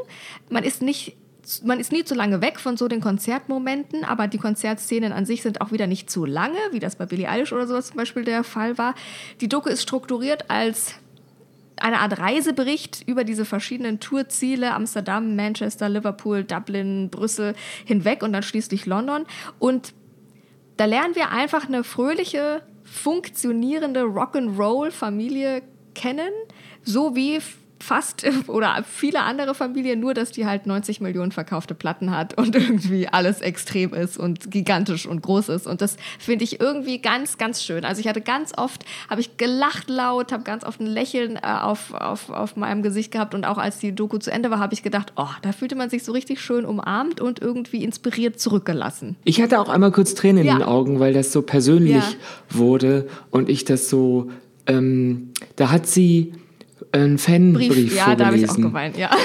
Man 0.50 0.64
ist 0.64 0.82
nicht 0.82 1.16
man 1.64 1.80
ist 1.80 1.92
nie 1.92 2.04
zu 2.04 2.16
lange 2.16 2.42
weg 2.42 2.60
von 2.60 2.78
so 2.78 2.88
den 2.88 3.02
Konzertmomenten, 3.02 4.04
aber 4.04 4.28
die 4.28 4.38
Konzertszenen 4.38 5.12
an 5.12 5.26
sich 5.26 5.42
sind 5.42 5.62
auch 5.62 5.72
wieder 5.72 5.88
nicht 5.88 6.10
zu 6.10 6.26
lange, 6.26 6.60
wie 6.72 6.80
das 6.80 6.96
bei 6.96 7.06
Billie 7.06 7.30
Eilish 7.30 7.54
oder 7.54 7.68
sowas 7.68 7.88
zum 7.88 7.98
Beispiel 7.98 8.24
der 8.24 8.44
Fall 8.44 8.78
war. 8.78 8.96
Die 9.42 9.48
Doku 9.48 9.70
ist 9.70 9.82
strukturiert 9.82 10.50
als 10.50 10.96
eine 11.78 12.00
Art 12.00 12.20
Reisebericht 12.20 13.04
über 13.08 13.24
diese 13.24 13.46
verschiedenen 13.46 14.00
Tourziele, 14.00 14.74
Amsterdam, 14.74 15.36
Manchester, 15.36 15.90
Liverpool, 15.90 16.44
Dublin, 16.44 17.10
Brüssel 17.10 17.56
hinweg 17.86 18.22
und 18.22 18.34
dann 18.34 18.44
schließlich 18.44 18.86
London. 18.86 19.26
Und 19.60 19.94
da 20.78 20.86
lernen 20.86 21.16
wir 21.16 21.32
einfach 21.32 21.68
eine 21.68 21.84
fröhliche, 21.84 22.64
funktionierende 22.84 24.02
Rock'n'Roll-Familie 24.02 25.62
kennen, 25.94 26.32
so 26.84 27.16
wie 27.16 27.40
fast 27.80 28.26
oder 28.48 28.84
viele 28.88 29.22
andere 29.22 29.56
Familien, 29.56 30.00
nur 30.00 30.14
dass 30.14 30.32
die 30.32 30.46
halt 30.46 30.66
90 30.66 31.02
Millionen 31.02 31.32
verkaufte 31.32 31.74
Platten 31.76 32.12
hat 32.16 32.38
und 32.38 32.56
irgendwie 32.56 33.08
alles 33.08 33.42
extrem 33.42 33.94
ist 33.94 34.18
und 34.18 34.52
gigantisch 34.52 35.06
und 35.06 35.22
groß 35.22 35.50
ist. 35.50 35.68
Und 35.68 35.82
das 35.82 35.98
finde 36.20 36.44
ich 36.44 36.60
irgendwie 36.60 37.00
ganz, 37.02 37.38
ganz 37.38 37.64
schön. 37.64 37.86
Also 37.86 38.02
ich 38.02 38.08
hatte 38.08 38.22
ganz 38.22 38.52
oft, 38.58 38.86
habe 39.10 39.22
ich 39.22 39.38
gelacht 39.38 39.90
laut, 39.90 40.32
habe 40.32 40.44
ganz 40.44 40.64
oft 40.64 40.80
ein 40.82 40.88
Lächeln 40.88 41.36
äh, 41.38 41.40
auf, 41.42 41.94
auf, 41.94 42.30
auf 42.30 42.56
meinem 42.56 42.84
Gesicht 42.84 43.12
gehabt 43.12 43.34
und 43.34 43.46
auch 43.46 43.58
als 43.58 43.80
die 43.80 43.94
Doku 43.94 44.18
zu 44.18 44.32
Ende 44.32 44.52
war, 44.52 44.60
habe 44.60 44.74
ich 44.74 44.84
gedacht, 44.84 45.14
oh, 45.16 45.28
da 45.42 45.52
fühlte 45.52 45.76
man 45.76 45.90
sich 45.90 46.04
so 46.04 46.12
richtig 46.12 46.42
schön 46.42 46.66
umarmt 46.66 47.22
und 47.22 47.40
irgendwie 47.42 47.84
inspiriert 47.84 48.40
zurückgelassen. 48.40 49.16
Ich 49.24 49.42
hatte 49.42 49.60
auch 49.60 49.70
einmal 49.70 49.92
kurz 49.92 50.14
Tränen 50.16 50.46
Ja. 50.46 50.54
in 50.54 50.60
den 50.60 50.68
Augen, 50.68 51.00
weil 51.00 51.14
das 51.14 51.32
so 51.32 51.42
persönlich 51.42 51.96
Ja. 52.04 52.18
wurde 52.50 53.08
und 53.32 53.50
ich 53.50 53.66
das 53.66 53.90
so, 53.90 54.32
ähm, 54.68 55.32
da 55.56 55.72
hat 55.72 55.88
sie 55.88 56.34
einen 56.92 57.18
Fanbrief 57.18 57.74
Brief, 57.74 57.96
ja, 57.96 58.16
da 58.16 58.28
habe 58.28 58.38
ich 58.38 58.44
auch 58.44 58.48
vorgelesen. 58.56 58.64
geweint, 58.64 58.98
ja. 58.98 59.10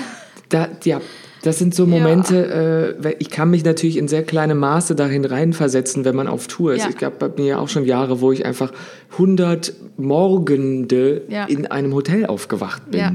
Da, 0.51 0.69
ja, 0.85 1.01
das 1.43 1.59
sind 1.59 1.75
so 1.75 1.87
Momente, 1.87 2.95
äh, 3.01 3.03
weil 3.03 3.17
ich 3.19 3.31
kann 3.31 3.51
mich 3.51 3.65
natürlich 3.65 3.97
in 3.97 4.09
sehr 4.09 4.23
kleinem 4.23 4.59
Maße 4.59 4.95
dahin 4.95 5.25
reinversetzen, 5.25 6.05
wenn 6.05 6.15
man 6.15 6.29
auf 6.29 6.47
Tour 6.47 6.75
ist. 6.75 6.83
Ja. 6.85 6.91
Ich 6.91 6.99
gab 6.99 7.19
bei 7.19 7.29
mir 7.37 7.45
ja 7.47 7.59
auch 7.59 7.69
schon 7.71 7.87
Jahre, 7.87 8.21
wo 8.21 8.31
ich 8.31 8.45
einfach 8.45 8.71
100 9.13 9.73
Morgende 9.97 11.23
Ja. 11.29 11.45
in 11.47 11.67
einem 11.67 11.95
Hotel 11.95 12.27
aufgewacht 12.27 12.91
bin. 12.91 13.01
Ja. 13.01 13.13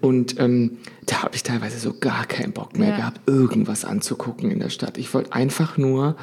Und 0.00 0.38
ähm, 0.40 0.78
da 1.06 1.22
habe 1.22 1.34
ich 1.36 1.42
teilweise 1.42 1.78
so 1.78 1.94
gar 1.98 2.26
keinen 2.26 2.52
Bock 2.52 2.78
mehr 2.78 2.90
Ja. 2.90 2.96
gehabt, 2.96 3.20
irgendwas 3.26 3.84
anzugucken 3.84 4.50
in 4.50 4.58
der 4.60 4.70
Stadt. 4.70 4.98
Ich 4.98 5.12
wollte 5.14 5.32
einfach 5.32 5.76
nur 5.78 6.16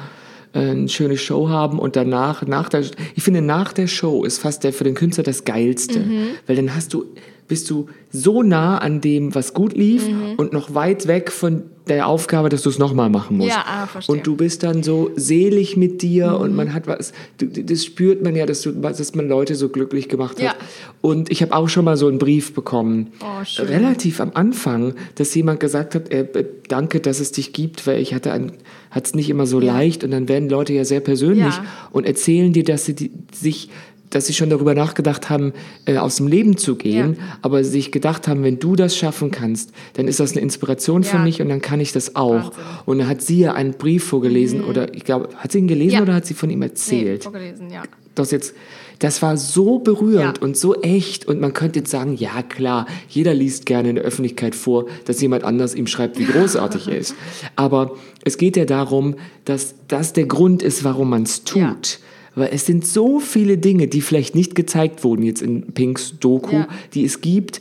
äh, 0.54 0.58
eine 0.58 0.88
schöne 0.88 1.16
Show 1.16 1.48
haben 1.48 1.78
und 1.78 1.96
danach, 1.96 2.46
nach 2.46 2.68
der, 2.68 2.82
ich 3.14 3.22
finde, 3.22 3.42
nach 3.42 3.72
der 3.72 3.86
Show 3.86 4.24
ist 4.24 4.38
fast 4.38 4.64
der 4.64 4.72
für 4.72 4.84
den 4.84 4.94
Künstler 4.94 5.24
das 5.24 5.44
Geilste. 5.44 6.00
Mhm. 6.00 6.26
Weil 6.46 6.56
dann 6.56 6.74
hast 6.74 6.92
du, 6.94 7.06
bist 7.52 7.68
du 7.70 7.86
so 8.10 8.42
nah 8.42 8.78
an 8.78 9.00
dem, 9.02 9.34
was 9.34 9.52
gut 9.52 9.74
lief 9.76 10.08
Mhm. 10.08 10.34
und 10.38 10.52
noch 10.54 10.74
weit 10.74 11.06
weg 11.06 11.30
von 11.30 11.64
der 11.88 12.06
Aufgabe, 12.06 12.48
dass 12.48 12.62
du 12.62 12.70
es 12.70 12.78
nochmal 12.78 13.10
machen 13.10 13.36
musst. 13.38 13.50
Ja, 13.50 13.64
ah, 13.66 13.86
verstehe. 13.86 14.14
und 14.16 14.26
du 14.26 14.36
bist 14.36 14.62
dann 14.62 14.82
so 14.84 15.10
selig 15.16 15.76
mit 15.76 16.00
dir 16.00 16.38
und 16.38 16.54
man 16.54 16.72
hat 16.72 16.86
was, 16.86 17.12
das 17.38 17.84
spürt 17.84 18.22
man 18.22 18.36
ja, 18.36 18.46
dass, 18.46 18.62
du, 18.62 18.70
dass 18.70 19.14
man 19.16 19.28
Leute 19.28 19.54
so 19.56 19.68
glücklich 19.68 20.08
gemacht 20.08 20.36
hat. 20.36 20.42
Ja. 20.44 20.54
Und 21.00 21.30
ich 21.32 21.42
habe 21.42 21.54
auch 21.56 21.68
schon 21.68 21.84
mal 21.84 21.96
so 21.96 22.06
einen 22.06 22.18
Brief 22.18 22.54
bekommen, 22.54 23.08
Oh, 23.20 23.44
schön. 23.44 23.66
relativ 23.66 24.20
am 24.20 24.30
Anfang, 24.34 24.94
dass 25.16 25.34
jemand 25.34 25.58
gesagt 25.60 25.94
hat, 25.96 26.10
äh, 26.12 26.20
äh, 26.20 26.44
danke, 26.68 27.00
dass 27.00 27.18
es 27.20 27.32
dich 27.32 27.52
gibt, 27.52 27.84
weil 27.86 28.00
ich 28.00 28.14
hatte 28.14 28.32
ein, 28.32 28.52
hat 28.92 29.06
es 29.06 29.14
nicht 29.14 29.28
immer 29.28 29.46
so 29.46 29.58
leicht 29.58 30.04
und 30.04 30.12
dann 30.12 30.28
werden 30.28 30.48
Leute 30.48 30.72
ja 30.72 30.84
sehr 30.84 31.00
persönlich 31.00 31.54
Ja. 31.56 31.64
und 31.90 32.06
erzählen 32.06 32.52
dir, 32.52 32.62
dass 32.64 32.84
sie 32.84 32.94
die, 32.94 33.10
sich 33.34 33.70
dass 34.14 34.26
sie 34.26 34.34
schon 34.34 34.50
darüber 34.50 34.74
nachgedacht 34.74 35.28
haben, 35.30 35.52
äh, 35.86 35.96
aus 35.96 36.16
dem 36.16 36.28
Leben 36.28 36.56
zu 36.56 36.76
gehen, 36.76 37.16
Ja. 37.18 37.24
aber 37.42 37.64
sich 37.64 37.90
gedacht 37.92 38.28
haben, 38.28 38.42
wenn 38.44 38.58
du 38.58 38.76
das 38.76 38.96
schaffen 38.96 39.30
kannst, 39.30 39.72
dann 39.94 40.06
ist 40.06 40.20
das 40.20 40.32
eine 40.32 40.40
Inspiration 40.42 41.02
für 41.04 41.16
Ja. 41.16 41.22
mich 41.24 41.40
und 41.42 41.48
dann 41.48 41.60
kann 41.60 41.80
ich 41.80 41.92
das 41.92 42.14
auch. 42.16 42.34
Wahnsinn. 42.34 42.52
Und 42.86 42.98
dann 42.98 43.08
hat 43.08 43.22
sie 43.22 43.40
ja 43.40 43.54
einen 43.54 43.72
Brief 43.72 44.04
vorgelesen 44.04 44.62
oder 44.62 44.94
ich 44.94 45.04
glaube, 45.04 45.30
hat 45.36 45.50
sie 45.52 45.58
ihn 45.58 45.68
gelesen 45.68 45.94
Ja. 45.96 46.02
oder 46.02 46.14
hat 46.14 46.26
sie 46.26 46.34
von 46.34 46.50
ihm 46.50 46.60
Nee, 46.60 46.66
erzählt? 46.66 47.24
vorgelesen, 47.24 47.70
ja. 47.70 47.82
das 48.14 48.30
jetzt, 48.30 48.54
das 48.98 49.22
war 49.22 49.36
so 49.36 49.78
berührend 49.78 50.38
Ja. 50.38 50.42
und 50.44 50.56
so 50.56 50.80
echt 50.82 51.26
und 51.26 51.40
man 51.40 51.52
könnte 51.54 51.80
jetzt 51.80 51.90
sagen, 51.90 52.14
ja 52.16 52.42
klar, 52.42 52.86
jeder 53.08 53.34
liest 53.34 53.66
gerne 53.66 53.88
in 53.88 53.94
der 53.96 54.04
Öffentlichkeit 54.04 54.54
vor, 54.54 54.86
dass 55.06 55.20
jemand 55.20 55.42
anders 55.44 55.74
ihm 55.74 55.86
schreibt, 55.86 56.18
wie 56.18 56.24
großartig 56.26 56.86
er 56.88 56.98
ist. 56.98 57.14
Aber 57.56 57.96
es 58.24 58.36
geht 58.36 58.56
ja 58.56 58.64
darum, 58.66 59.16
dass 59.46 59.74
das 59.88 60.12
der 60.12 60.26
Grund 60.26 60.62
ist, 60.62 60.84
warum 60.84 61.08
man 61.10 61.22
es 61.22 61.42
tut. 61.44 61.98
Weil 62.34 62.50
es 62.52 62.64
sind 62.66 62.86
so 62.86 63.20
viele 63.20 63.58
Dinge, 63.58 63.88
die 63.88 64.00
vielleicht 64.00 64.34
nicht 64.34 64.54
gezeigt 64.54 65.04
wurden 65.04 65.22
jetzt 65.22 65.42
in 65.42 65.72
Pinks 65.72 66.18
Doku, 66.18 66.56
Ja. 66.56 66.68
die 66.94 67.04
es 67.04 67.20
gibt, 67.20 67.60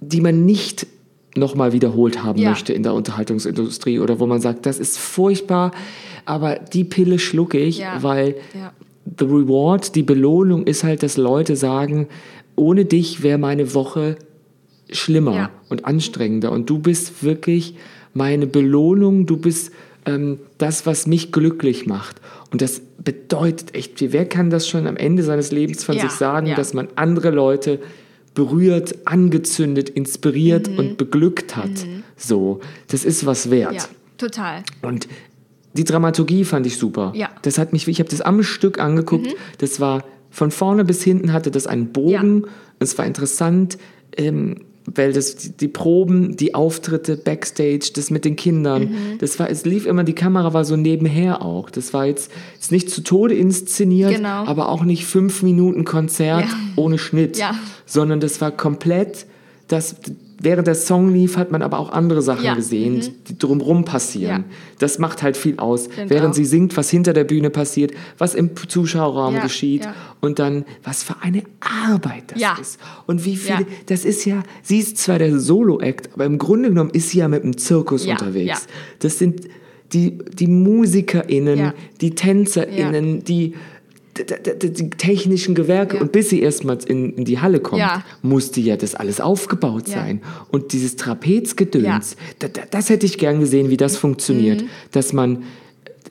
die 0.00 0.20
man 0.20 0.44
nicht 0.46 0.86
nochmal 1.36 1.72
wiederholt 1.72 2.22
haben 2.24 2.38
Ja. 2.38 2.50
möchte 2.50 2.72
in 2.72 2.82
der 2.82 2.94
Unterhaltungsindustrie 2.94 3.98
oder 4.00 4.18
wo 4.20 4.26
man 4.26 4.40
sagt, 4.40 4.64
das 4.66 4.78
ist 4.78 4.98
furchtbar, 4.98 5.72
aber 6.24 6.56
die 6.56 6.84
Pille 6.84 7.18
schlucke 7.18 7.58
ich, 7.58 7.78
Ja. 7.78 8.02
weil 8.02 8.36
the 9.18 9.24
reward, 9.24 9.94
die 9.94 10.02
Belohnung 10.02 10.64
ist 10.66 10.84
halt, 10.84 11.02
dass 11.02 11.16
Leute 11.16 11.54
sagen, 11.56 12.08
ohne 12.56 12.84
dich 12.86 13.22
wäre 13.22 13.38
meine 13.38 13.74
Woche 13.74 14.16
schlimmer 14.90 15.50
und 15.68 15.84
anstrengender 15.84 16.50
und 16.52 16.68
du 16.70 16.78
bist 16.78 17.22
wirklich 17.22 17.74
meine 18.14 18.46
Belohnung, 18.46 19.26
du 19.26 19.36
bist 19.36 19.70
ähm, 20.08 20.38
das, 20.58 20.86
was 20.86 21.06
mich 21.06 21.32
glücklich 21.32 21.86
macht. 21.86 22.20
Und 22.50 22.62
das 22.62 22.80
bedeutet 22.98 23.74
echt 23.74 23.98
viel. 23.98 24.12
Wer 24.12 24.26
kann 24.26 24.50
das 24.50 24.66
schon 24.68 24.86
am 24.86 24.96
Ende 24.96 25.22
seines 25.22 25.52
Lebens 25.52 25.84
von 25.84 25.94
Ja, 25.96 26.02
sich 26.02 26.12
sagen, 26.12 26.46
ja. 26.48 26.54
dass 26.56 26.74
man 26.74 26.88
andere 26.96 27.30
Leute 27.30 27.78
berührt, 28.34 28.94
angezündet, 29.06 29.88
inspiriert 29.88 30.70
Mhm. 30.70 30.78
und 30.78 30.96
beglückt 30.98 31.56
hat? 31.56 31.70
So, 32.16 32.60
das 32.88 33.04
ist 33.04 33.26
was 33.26 33.50
wert. 33.50 33.74
Ja, 33.74 33.84
total. 34.16 34.62
Und 34.82 35.08
die 35.74 35.84
Dramaturgie 35.84 36.44
fand 36.44 36.66
ich 36.66 36.78
super. 36.78 37.12
Ja. 37.14 37.30
Das 37.42 37.58
hat 37.58 37.72
mich, 37.72 37.86
ich 37.86 37.98
habe 38.00 38.08
das 38.10 38.20
am 38.20 38.42
Stück 38.42 38.78
angeguckt. 38.80 39.28
Das 39.58 39.80
war 39.80 40.04
von 40.30 40.50
vorne 40.50 40.84
bis 40.84 41.02
hinten 41.02 41.32
hatte 41.32 41.50
das 41.50 41.66
einen 41.66 41.92
Bogen. 41.92 42.46
Es 42.78 42.96
war 42.98 43.06
interessant, 43.06 43.78
ähm, 44.16 44.56
weil 44.94 45.12
das 45.12 45.36
die, 45.56 45.68
Proben, 45.68 46.36
die 46.36 46.54
Auftritte 46.54 47.16
backstage, 47.16 47.90
das 47.94 48.10
mit 48.10 48.24
den 48.24 48.36
Kindern, 48.36 48.82
Mhm. 48.82 49.18
das 49.18 49.38
war, 49.38 49.50
es 49.50 49.64
lief 49.64 49.86
immer, 49.86 50.04
die 50.04 50.14
Kamera 50.14 50.52
war 50.54 50.64
so 50.64 50.76
nebenher 50.76 51.42
auch. 51.42 51.70
Das 51.70 51.92
war 51.92 52.06
jetzt, 52.06 52.30
jetzt 52.54 52.72
nicht 52.72 52.90
zu 52.90 53.02
Tode 53.02 53.34
inszeniert, 53.34 54.14
Genau. 54.14 54.44
aber 54.46 54.68
auch 54.68 54.84
nicht 54.84 55.04
fünf 55.06 55.42
Minuten 55.42 55.84
Konzert 55.84 56.44
Ja. 56.44 56.56
ohne 56.76 56.98
Schnitt, 56.98 57.38
Ja. 57.38 57.54
sondern 57.86 58.20
das 58.20 58.40
war 58.40 58.50
komplett. 58.50 59.26
Das, 59.68 59.96
während 60.40 60.66
der 60.66 60.74
Song 60.74 61.12
lief, 61.12 61.36
hat 61.36 61.50
man 61.50 61.62
aber 61.62 61.78
auch 61.78 61.90
andere 61.90 62.22
Sachen 62.22 62.44
Ja. 62.44 62.54
gesehen, 62.54 63.02
die 63.28 63.36
drumherum 63.36 63.84
passieren. 63.84 64.44
Ja. 64.48 64.56
Das 64.78 64.98
macht 64.98 65.22
halt 65.22 65.36
viel 65.36 65.58
aus. 65.58 65.88
Stimmt 65.92 66.10
Während 66.10 66.30
auch. 66.30 66.34
sie 66.34 66.44
singt, 66.44 66.76
was 66.76 66.90
hinter 66.90 67.12
der 67.12 67.24
Bühne 67.24 67.50
passiert, 67.50 67.92
was 68.18 68.34
im 68.34 68.50
Zuschauerraum 68.56 69.34
Ja, 69.34 69.40
geschieht 69.42 69.88
und 70.20 70.38
dann, 70.38 70.64
was 70.84 71.02
für 71.02 71.16
eine 71.22 71.42
Arbeit 71.60 72.32
das 72.36 72.60
ist. 72.60 72.80
Und 73.06 73.24
wie 73.24 73.36
viele, 73.36 73.66
das 73.86 74.04
ist 74.04 74.24
ja, 74.24 74.42
sie 74.62 74.78
ist 74.78 74.98
zwar 74.98 75.18
der 75.18 75.38
Solo-Act, 75.38 76.10
aber 76.14 76.24
im 76.24 76.38
Grunde 76.38 76.68
genommen 76.68 76.90
ist 76.90 77.10
sie 77.10 77.18
ja 77.18 77.28
mit 77.28 77.42
dem 77.42 77.56
Zirkus 77.56 78.06
unterwegs. 78.06 78.66
Das 79.00 79.18
sind 79.18 79.48
die, 79.92 80.18
die 80.34 80.46
MusikerInnen, 80.48 81.72
die 82.00 82.14
TänzerInnen, 82.14 83.24
die 83.24 83.54
die 84.24 84.90
technischen 84.90 85.54
Gewerke 85.54 85.96
Ja. 85.96 86.02
und 86.02 86.12
bis 86.12 86.30
sie 86.30 86.40
erstmal 86.40 86.78
in, 86.86 87.14
in 87.14 87.24
die 87.24 87.40
Halle 87.40 87.60
kommt, 87.60 87.80
Ja. 87.80 88.02
musste 88.22 88.60
ja 88.60 88.76
das 88.76 88.94
alles 88.94 89.20
aufgebaut 89.20 89.88
Ja. 89.88 89.94
sein. 89.94 90.20
Und 90.50 90.72
dieses 90.72 90.96
Trapezgedöns, 90.96 92.16
da, 92.38 92.48
da, 92.48 92.62
das 92.70 92.88
hätte 92.90 93.06
ich 93.06 93.18
gern 93.18 93.40
gesehen, 93.40 93.70
wie 93.70 93.76
das 93.76 93.96
funktioniert. 93.96 94.62
Mhm. 94.62 94.68
Dass 94.92 95.12
man, 95.12 95.42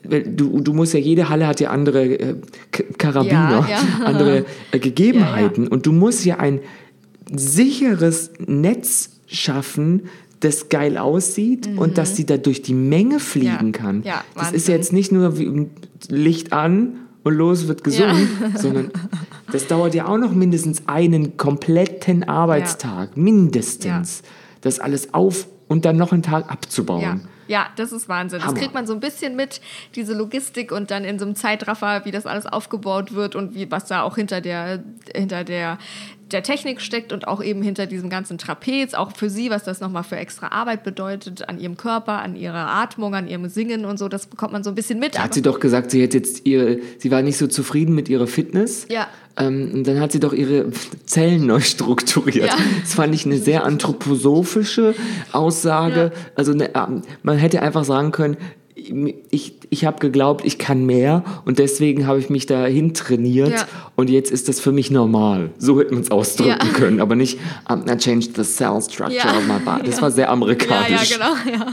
weil 0.04 0.22
du, 0.22 0.60
du 0.60 0.72
musst 0.72 0.94
ja, 0.94 1.00
jede 1.00 1.28
Halle 1.28 1.46
hat 1.46 1.60
ja 1.60 1.70
andere 1.70 2.04
äh, 2.04 2.34
Karabiner, 2.98 3.66
Ja, 3.68 3.68
ja. 3.68 4.04
andere 4.04 4.44
äh, 4.72 4.78
Gegebenheiten. 4.78 5.68
Und 5.68 5.86
du 5.86 5.92
musst 5.92 6.24
ja 6.24 6.38
ein 6.38 6.60
sicheres 7.34 8.30
Netz 8.46 9.10
schaffen, 9.26 10.04
das 10.40 10.68
geil 10.68 10.96
aussieht 10.98 11.68
und 11.76 11.98
dass 11.98 12.14
sie 12.16 12.24
da 12.24 12.36
durch 12.36 12.62
die 12.62 12.74
Menge 12.74 13.18
fliegen 13.20 13.48
Mhm. 13.68 13.72
Ja. 13.74 13.78
kann. 13.80 14.02
Ja, 14.04 14.24
das 14.34 14.46
ist 14.46 14.52
Wahnsinn. 14.52 14.70
ja 14.72 14.76
jetzt 14.76 14.92
nicht 14.92 15.12
nur 15.12 15.38
wie 15.38 15.66
Licht 16.08 16.52
an 16.52 16.92
und 17.28 17.34
los 17.34 17.68
wird 17.68 17.84
gesungen, 17.84 18.28
sondern 18.56 18.90
das 19.52 19.66
dauert 19.66 19.94
ja 19.94 20.06
auch 20.06 20.18
noch 20.18 20.32
mindestens 20.32 20.82
einen 20.86 21.36
kompletten 21.36 22.24
Arbeitstag, 22.24 23.16
mindestens, 23.16 24.22
das 24.60 24.80
alles 24.80 25.14
auf 25.14 25.46
und 25.68 25.84
dann 25.84 25.96
noch 25.96 26.12
einen 26.12 26.22
Tag 26.22 26.50
abzubauen. 26.50 27.02
Ja. 27.02 27.18
ja, 27.46 27.66
das 27.76 27.92
ist 27.92 28.08
Wahnsinn. 28.08 28.40
Das 28.40 28.48
Hammer. 28.48 28.58
kriegt 28.58 28.74
man 28.74 28.86
so 28.86 28.94
ein 28.94 29.00
bisschen 29.00 29.36
mit, 29.36 29.60
diese 29.94 30.14
Logistik 30.14 30.72
und 30.72 30.90
dann 30.90 31.04
in 31.04 31.18
so 31.18 31.26
einem 31.26 31.34
Zeitraffer, 31.34 32.04
wie 32.04 32.10
das 32.10 32.26
alles 32.26 32.46
aufgebaut 32.46 33.14
wird 33.14 33.36
und 33.36 33.54
wie, 33.54 33.70
was 33.70 33.84
da 33.86 34.02
auch 34.02 34.16
hinter 34.16 34.40
der, 34.40 34.82
hinter 35.14 35.44
der, 35.44 35.78
der 36.32 36.42
Technik 36.42 36.80
steckt 36.80 37.12
und 37.12 37.28
auch 37.28 37.42
eben 37.42 37.62
hinter 37.62 37.86
diesem 37.86 38.10
ganzen 38.10 38.38
Trapez, 38.38 38.94
auch 38.94 39.16
für 39.16 39.30
sie, 39.30 39.50
was 39.50 39.64
das 39.64 39.80
nochmal 39.80 40.04
für 40.04 40.16
extra 40.16 40.48
Arbeit 40.48 40.84
bedeutet, 40.84 41.48
an 41.48 41.58
ihrem 41.58 41.76
Körper, 41.76 42.20
an 42.20 42.36
ihrer 42.36 42.68
Atmung, 42.68 43.14
an 43.14 43.28
ihrem 43.28 43.48
Singen 43.48 43.84
und 43.84 43.98
so, 43.98 44.08
das 44.08 44.26
bekommt 44.26 44.52
man 44.52 44.64
so 44.64 44.70
ein 44.70 44.74
bisschen 44.74 44.98
mit. 44.98 45.16
Da 45.16 45.24
hat 45.24 45.34
sie 45.34 45.42
doch 45.42 45.60
gesagt, 45.60 45.90
sie 45.90 46.02
hätte 46.02 46.18
jetzt 46.18 46.46
ihre, 46.46 46.80
sie 46.98 47.10
war 47.10 47.22
nicht 47.22 47.38
so 47.38 47.46
zufrieden 47.46 47.94
mit 47.94 48.08
ihrer 48.08 48.26
Fitness. 48.26 48.86
Ja. 48.90 49.08
Ähm, 49.38 49.70
und 49.72 49.86
dann 49.86 50.00
hat 50.00 50.12
sie 50.12 50.20
doch 50.20 50.32
ihre 50.32 50.66
Zellen 51.06 51.46
neu 51.46 51.60
strukturiert. 51.60 52.46
Ja. 52.48 52.56
Das 52.82 52.94
fand 52.94 53.14
ich 53.14 53.24
eine 53.24 53.38
sehr 53.38 53.64
anthroposophische 53.64 54.94
Aussage. 55.32 56.12
Also 56.34 56.52
eine, 56.52 56.74
ähm, 56.74 57.02
man 57.22 57.38
hätte 57.38 57.62
einfach 57.62 57.84
sagen 57.84 58.10
können, 58.10 58.36
ich, 59.30 59.54
ich 59.70 59.84
habe 59.84 59.98
geglaubt, 59.98 60.44
ich 60.46 60.56
kann 60.56 60.86
mehr 60.86 61.24
und 61.44 61.58
deswegen 61.58 62.06
habe 62.06 62.20
ich 62.20 62.30
mich 62.30 62.46
dahin 62.46 62.94
trainiert 62.94 63.50
Ja. 63.50 63.66
und 63.96 64.08
jetzt 64.08 64.30
ist 64.30 64.48
das 64.48 64.60
für 64.60 64.72
mich 64.72 64.90
normal. 64.90 65.50
So 65.58 65.78
hätte 65.80 65.92
man 65.92 66.02
es 66.02 66.10
ausdrücken 66.10 66.50
Ja. 66.66 66.72
können, 66.72 67.00
aber 67.00 67.16
nicht 67.16 67.38
I 67.68 67.96
changed 67.98 68.36
the 68.36 68.42
cell 68.44 68.80
structure 68.80 69.14
Ja. 69.14 69.36
of 69.36 69.46
my 69.46 69.58
body. 69.64 69.84
Das 69.86 69.96
Ja. 69.96 70.02
war 70.02 70.10
sehr 70.12 70.24
Ja, 70.26 70.30
amerikanisch. 70.32 71.10
ja, 71.10 71.16
genau. 71.16 71.58
Ja. 71.58 71.66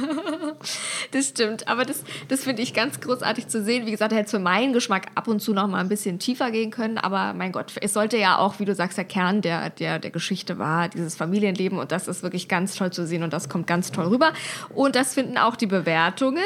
Das 1.11 1.29
stimmt. 1.29 1.67
Aber 1.67 1.85
das, 1.85 2.03
das 2.27 2.43
finde 2.43 2.61
ich 2.61 2.73
ganz 2.73 2.99
großartig 2.99 3.47
zu 3.47 3.63
sehen. 3.63 3.85
Wie 3.85 3.91
gesagt, 3.91 4.13
hätte 4.13 4.29
für 4.29 4.39
meinen 4.39 4.73
Geschmack 4.73 5.07
ab 5.15 5.27
und 5.27 5.39
zu 5.39 5.53
noch 5.53 5.67
mal 5.67 5.79
ein 5.79 5.89
bisschen 5.89 6.19
tiefer 6.19 6.51
gehen 6.51 6.71
können. 6.71 6.97
Aber 6.97 7.33
mein 7.33 7.51
Gott, 7.51 7.73
es 7.81 7.93
sollte 7.93 8.17
ja 8.17 8.37
auch, 8.37 8.59
wie 8.59 8.65
du 8.65 8.75
sagst, 8.75 8.97
der 8.97 9.05
Kern 9.05 9.41
der, 9.41 9.69
der, 9.69 9.99
der 9.99 10.11
Geschichte 10.11 10.57
war, 10.57 10.89
dieses 10.89 11.15
Familienleben. 11.15 11.77
Und 11.79 11.91
das 11.91 12.07
ist 12.07 12.23
wirklich 12.23 12.47
ganz 12.47 12.75
toll 12.75 12.91
zu 12.91 13.05
sehen 13.05 13.23
und 13.23 13.33
das 13.33 13.49
kommt 13.49 13.67
ganz 13.67 13.91
toll 13.91 14.07
rüber. 14.07 14.33
Und 14.73 14.95
das 14.95 15.13
finden 15.13 15.37
auch 15.37 15.55
die 15.55 15.67
Bewertungen. 15.67 16.43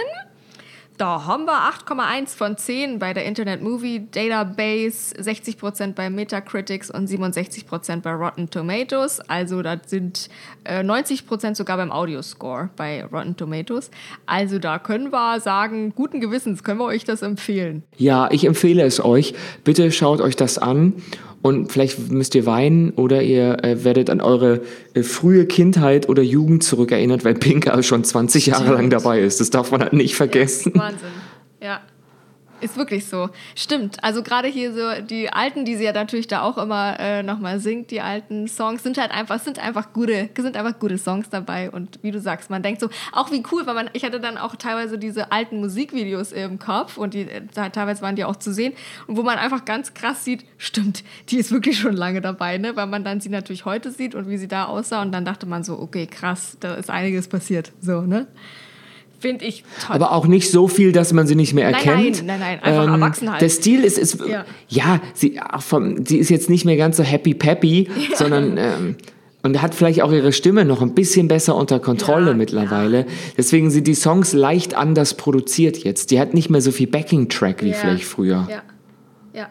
Da 0.99 1.25
haben 1.25 1.45
wir 1.45 1.53
8,1 1.53 2.35
von 2.35 2.57
10 2.57 2.99
bei 2.99 3.13
der 3.13 3.23
Internet 3.23 3.61
Movie 3.61 4.05
Database, 4.11 5.15
60% 5.15 5.93
bei 5.93 6.09
Metacritics 6.09 6.91
und 6.91 7.09
67% 7.09 8.01
bei 8.01 8.11
Rotten 8.11 8.49
Tomatoes. 8.49 9.21
Also 9.21 9.61
das 9.61 9.79
sind 9.85 10.29
äh, 10.65 10.81
90% 10.81 11.55
sogar 11.55 11.77
beim 11.77 11.89
Audioscore 11.89 12.69
bei 12.75 13.05
Rotten 13.05 13.37
Tomatoes. 13.37 13.91
Also 14.25 14.59
da 14.59 14.77
können 14.77 15.13
wir 15.13 15.39
sagen, 15.39 15.93
guten 15.95 16.19
Gewissens 16.19 16.65
können 16.65 16.81
wir 16.81 16.87
euch 16.87 17.05
das 17.05 17.21
empfehlen. 17.21 17.83
Ja, 17.95 18.29
ich 18.29 18.43
empfehle 18.43 18.83
es 18.83 19.01
euch. 19.01 19.33
Bitte 19.63 19.93
schaut 19.93 20.19
euch 20.19 20.35
das 20.35 20.57
an 20.57 20.95
und 21.41 21.71
vielleicht 21.71 22.11
müsst 22.11 22.35
ihr 22.35 22.45
weinen 22.45 22.91
oder 22.91 23.21
ihr 23.21 23.63
äh, 23.63 23.83
werdet 23.83 24.09
an 24.09 24.21
eure 24.21 24.61
äh, 24.93 25.03
frühe 25.03 25.45
Kindheit 25.45 26.09
oder 26.09 26.21
Jugend 26.21 26.63
zurückerinnert, 26.63 27.23
weil 27.23 27.35
Pinker 27.35 27.81
schon 27.83 28.03
20 28.03 28.47
Jahre 28.47 28.73
lang 28.73 28.89
dabei 28.89 29.21
ist. 29.21 29.39
Das 29.39 29.49
darf 29.49 29.71
man 29.71 29.81
halt 29.81 29.93
nicht 29.93 30.15
vergessen. 30.15 30.73
Wahnsinn. 30.75 31.07
Ja. 31.61 31.81
Ist 32.61 32.77
wirklich 32.77 33.07
so. 33.07 33.29
Stimmt. 33.55 34.03
Also 34.03 34.23
gerade 34.23 34.47
hier 34.47 34.73
so 34.73 35.01
die 35.01 35.31
alten, 35.31 35.65
die 35.65 35.75
sie 35.75 35.85
ja 35.85 35.93
natürlich 35.93 36.27
da 36.27 36.41
auch 36.41 36.57
immer 36.57 36.99
äh, 36.99 37.23
nochmal 37.23 37.59
singt, 37.59 37.91
die 37.91 38.01
alten 38.01 38.47
Songs, 38.47 38.83
sind 38.83 38.97
halt 38.97 39.11
einfach, 39.11 39.39
sind 39.39 39.59
einfach 39.59 39.93
gute, 39.93 40.29
sind 40.37 40.57
einfach 40.57 40.79
gute 40.79 40.97
Songs 40.97 41.29
dabei. 41.29 41.71
Und 41.71 41.99
wie 42.01 42.11
du 42.11 42.19
sagst, 42.19 42.49
man 42.49 42.61
denkt 42.61 42.81
so, 42.81 42.89
auch 43.11 43.31
wie 43.31 43.43
cool, 43.51 43.65
weil 43.65 43.75
man, 43.75 43.89
ich 43.93 44.03
hatte 44.03 44.19
dann 44.19 44.37
auch 44.37 44.55
teilweise 44.55 44.97
diese 44.97 45.31
alten 45.31 45.59
Musikvideos 45.59 46.31
im 46.31 46.59
Kopf 46.59 46.97
und 46.97 47.13
die 47.13 47.27
teilweise 47.53 48.01
waren 48.01 48.15
die 48.15 48.25
auch 48.25 48.35
zu 48.35 48.53
sehen. 48.53 48.73
Und 49.07 49.17
wo 49.17 49.23
man 49.23 49.37
einfach 49.37 49.65
ganz 49.65 49.93
krass 49.93 50.25
sieht, 50.25 50.45
stimmt, 50.57 51.03
die 51.29 51.37
ist 51.37 51.51
wirklich 51.51 51.79
schon 51.79 51.95
lange 51.95 52.21
dabei, 52.21 52.57
ne? 52.57 52.75
Weil 52.75 52.87
man 52.87 53.03
dann 53.03 53.21
sie 53.21 53.29
natürlich 53.29 53.65
heute 53.65 53.91
sieht 53.91 54.15
und 54.15 54.27
wie 54.27 54.37
sie 54.37 54.47
da 54.47 54.65
aussah. 54.65 55.01
Und 55.01 55.11
dann 55.11 55.25
dachte 55.25 55.45
man 55.45 55.63
so, 55.63 55.79
okay, 55.79 56.07
krass, 56.07 56.57
da 56.59 56.75
ist 56.75 56.89
einiges 56.89 57.27
passiert. 57.27 57.71
So, 57.81 58.01
ne? 58.01 58.27
Finde 59.19 59.45
ich 59.45 59.63
toll. 59.85 59.95
Aber 59.95 60.11
auch 60.13 60.27
nicht 60.27 60.49
so 60.49 60.67
viel, 60.67 60.91
dass 60.91 61.11
man 61.13 61.27
sie 61.27 61.35
nicht 61.35 61.53
mehr 61.53 61.69
Nein, 61.69 61.73
erkennt. 61.85 62.19
Ähm, 62.21 62.25
nein, 62.25 62.39
nein, 62.39 62.59
nein, 62.63 62.73
einfach 62.73 62.93
erwachsen 62.93 63.29
halt. 63.31 63.41
Der 63.41 63.49
Stil 63.49 63.83
ist, 63.83 63.97
ist 63.97 64.19
Ja. 64.27 64.45
ja, 64.69 65.01
sie, 65.13 65.39
vom, 65.59 66.05
sie 66.05 66.17
ist 66.17 66.29
jetzt 66.29 66.49
nicht 66.49 66.65
mehr 66.65 66.77
ganz 66.77 66.97
so 66.97 67.03
happy 67.03 67.33
peppy, 67.33 67.89
sondern 68.15 68.57
ähm, 68.57 68.95
und 69.43 69.61
hat 69.61 69.73
vielleicht 69.75 70.01
auch 70.01 70.11
ihre 70.11 70.33
Stimme 70.33 70.65
noch 70.65 70.81
ein 70.81 70.93
bisschen 70.93 71.27
besser 71.27 71.55
unter 71.55 71.79
Kontrolle 71.79 72.31
Ja, 72.31 72.33
mittlerweile. 72.33 73.05
Deswegen 73.37 73.71
sind 73.71 73.87
die 73.87 73.93
Songs 73.95 74.33
leicht 74.33 74.73
anders 74.73 75.13
produziert 75.15 75.77
jetzt. 75.77 76.11
Die 76.11 76.19
hat 76.19 76.33
nicht 76.33 76.49
mehr 76.49 76.61
so 76.61 76.71
viel 76.71 76.87
Backing-Track 76.87 77.63
wie 77.63 77.69
Ja. 77.69 77.75
vielleicht 77.75 78.05
früher. 78.05 78.47
Ja. 78.49 78.61
Ja. 79.33 79.49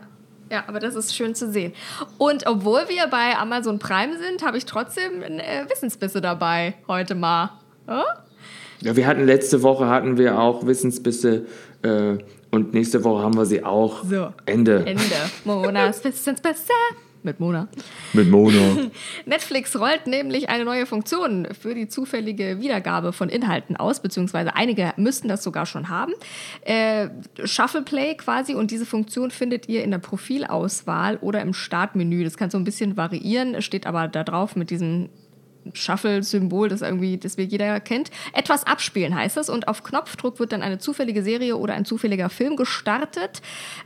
Ja, 0.51 0.65
aber 0.67 0.79
das 0.81 0.95
ist 0.95 1.15
schön 1.15 1.35
zu 1.35 1.51
sehen. 1.53 1.73
Und 2.17 2.47
obwohl 2.47 2.81
wir 2.89 3.07
bei 3.11 3.37
Amazon 3.39 3.79
Prime 3.79 4.15
sind, 4.19 4.43
habe 4.47 4.57
ich 4.57 4.65
trotzdem 4.65 5.23
ein 5.23 5.41
äh, 5.41 5.67
Wissensbisse 5.69 6.23
dabei 6.23 6.75
heute 6.87 7.15
mal. 7.15 7.51
Ja? 7.87 8.05
Ja, 8.81 8.97
wir 8.97 9.07
hatten 9.07 9.25
letzte 9.25 9.63
Woche 9.63 9.89
hatten 9.89 10.19
wir 10.19 10.39
auch 10.39 10.67
Wissensbisse 10.67 11.47
äh, 11.83 12.19
und 12.51 12.75
nächste 12.75 13.05
Woche 13.05 13.23
haben 13.23 13.37
wir 13.37 13.47
sie 13.47 13.65
auch. 13.65 14.05
So. 14.05 14.33
Ende. 14.47 14.85
Ende. 14.87 15.03
Monas 15.45 16.05
Wissensbisse 16.05 16.73
mit 17.23 17.41
Mona. 17.41 17.69
Mit 18.13 18.31
Mona. 18.31 18.89
Netflix 19.27 19.79
rollt 19.79 20.07
nämlich 20.07 20.49
eine 20.49 20.65
neue 20.65 20.87
Funktion 20.87 21.49
für 21.61 21.75
die 21.75 21.89
zufällige 21.89 22.61
Wiedergabe 22.61 23.13
von 23.13 23.29
Inhalten 23.29 23.77
aus, 23.77 24.01
beziehungsweise 24.01 24.55
einige 24.55 24.93
müssten 24.97 25.29
das 25.29 25.43
sogar 25.43 25.67
schon 25.67 25.89
haben. 25.89 26.13
Äh, 26.63 27.09
Shuffle 27.45 27.83
Play 27.83 28.15
quasi 28.15 28.55
und 28.55 28.71
diese 28.71 28.87
Funktion 28.87 29.31
findet 29.31 29.69
ihr 29.69 29.83
in 29.83 29.91
der 29.91 29.99
Profilauswahl 29.99 31.17
oder 31.19 31.43
im 31.43 31.53
Startmenü. 31.53 32.25
Das 32.25 32.37
kann 32.37 32.51
so 32.51 32.59
ein 32.59 32.65
bisschen 32.65 32.97
variieren, 32.97 33.55
es 33.55 33.65
steht 33.65 33.87
aber 33.87 34.09
da 34.09 34.25
drauf 34.25 34.57
mit 34.57 34.71
diesem 34.71 35.09
Shuffle-Symbol, 35.75 36.69
das 36.69 36.83
irgendwie, 36.83 37.19
das 37.19 37.37
wir 37.37 37.45
jeder 37.45 37.81
kennt. 37.81 38.11
Etwas 38.33 38.67
abspielen 38.67 39.15
heißt 39.15 39.37
es 39.37 39.49
und 39.49 39.69
auf 39.69 39.83
Knopfdruck 39.83 40.39
wird 40.41 40.53
dann 40.53 40.63
eine 40.63 40.79
zufällige 40.79 41.23
Serie 41.23 41.57
oder 41.57 41.75
ein 41.75 41.85
zufälliger 41.85 42.31
Film 42.31 42.57
gestartet. 42.57 43.43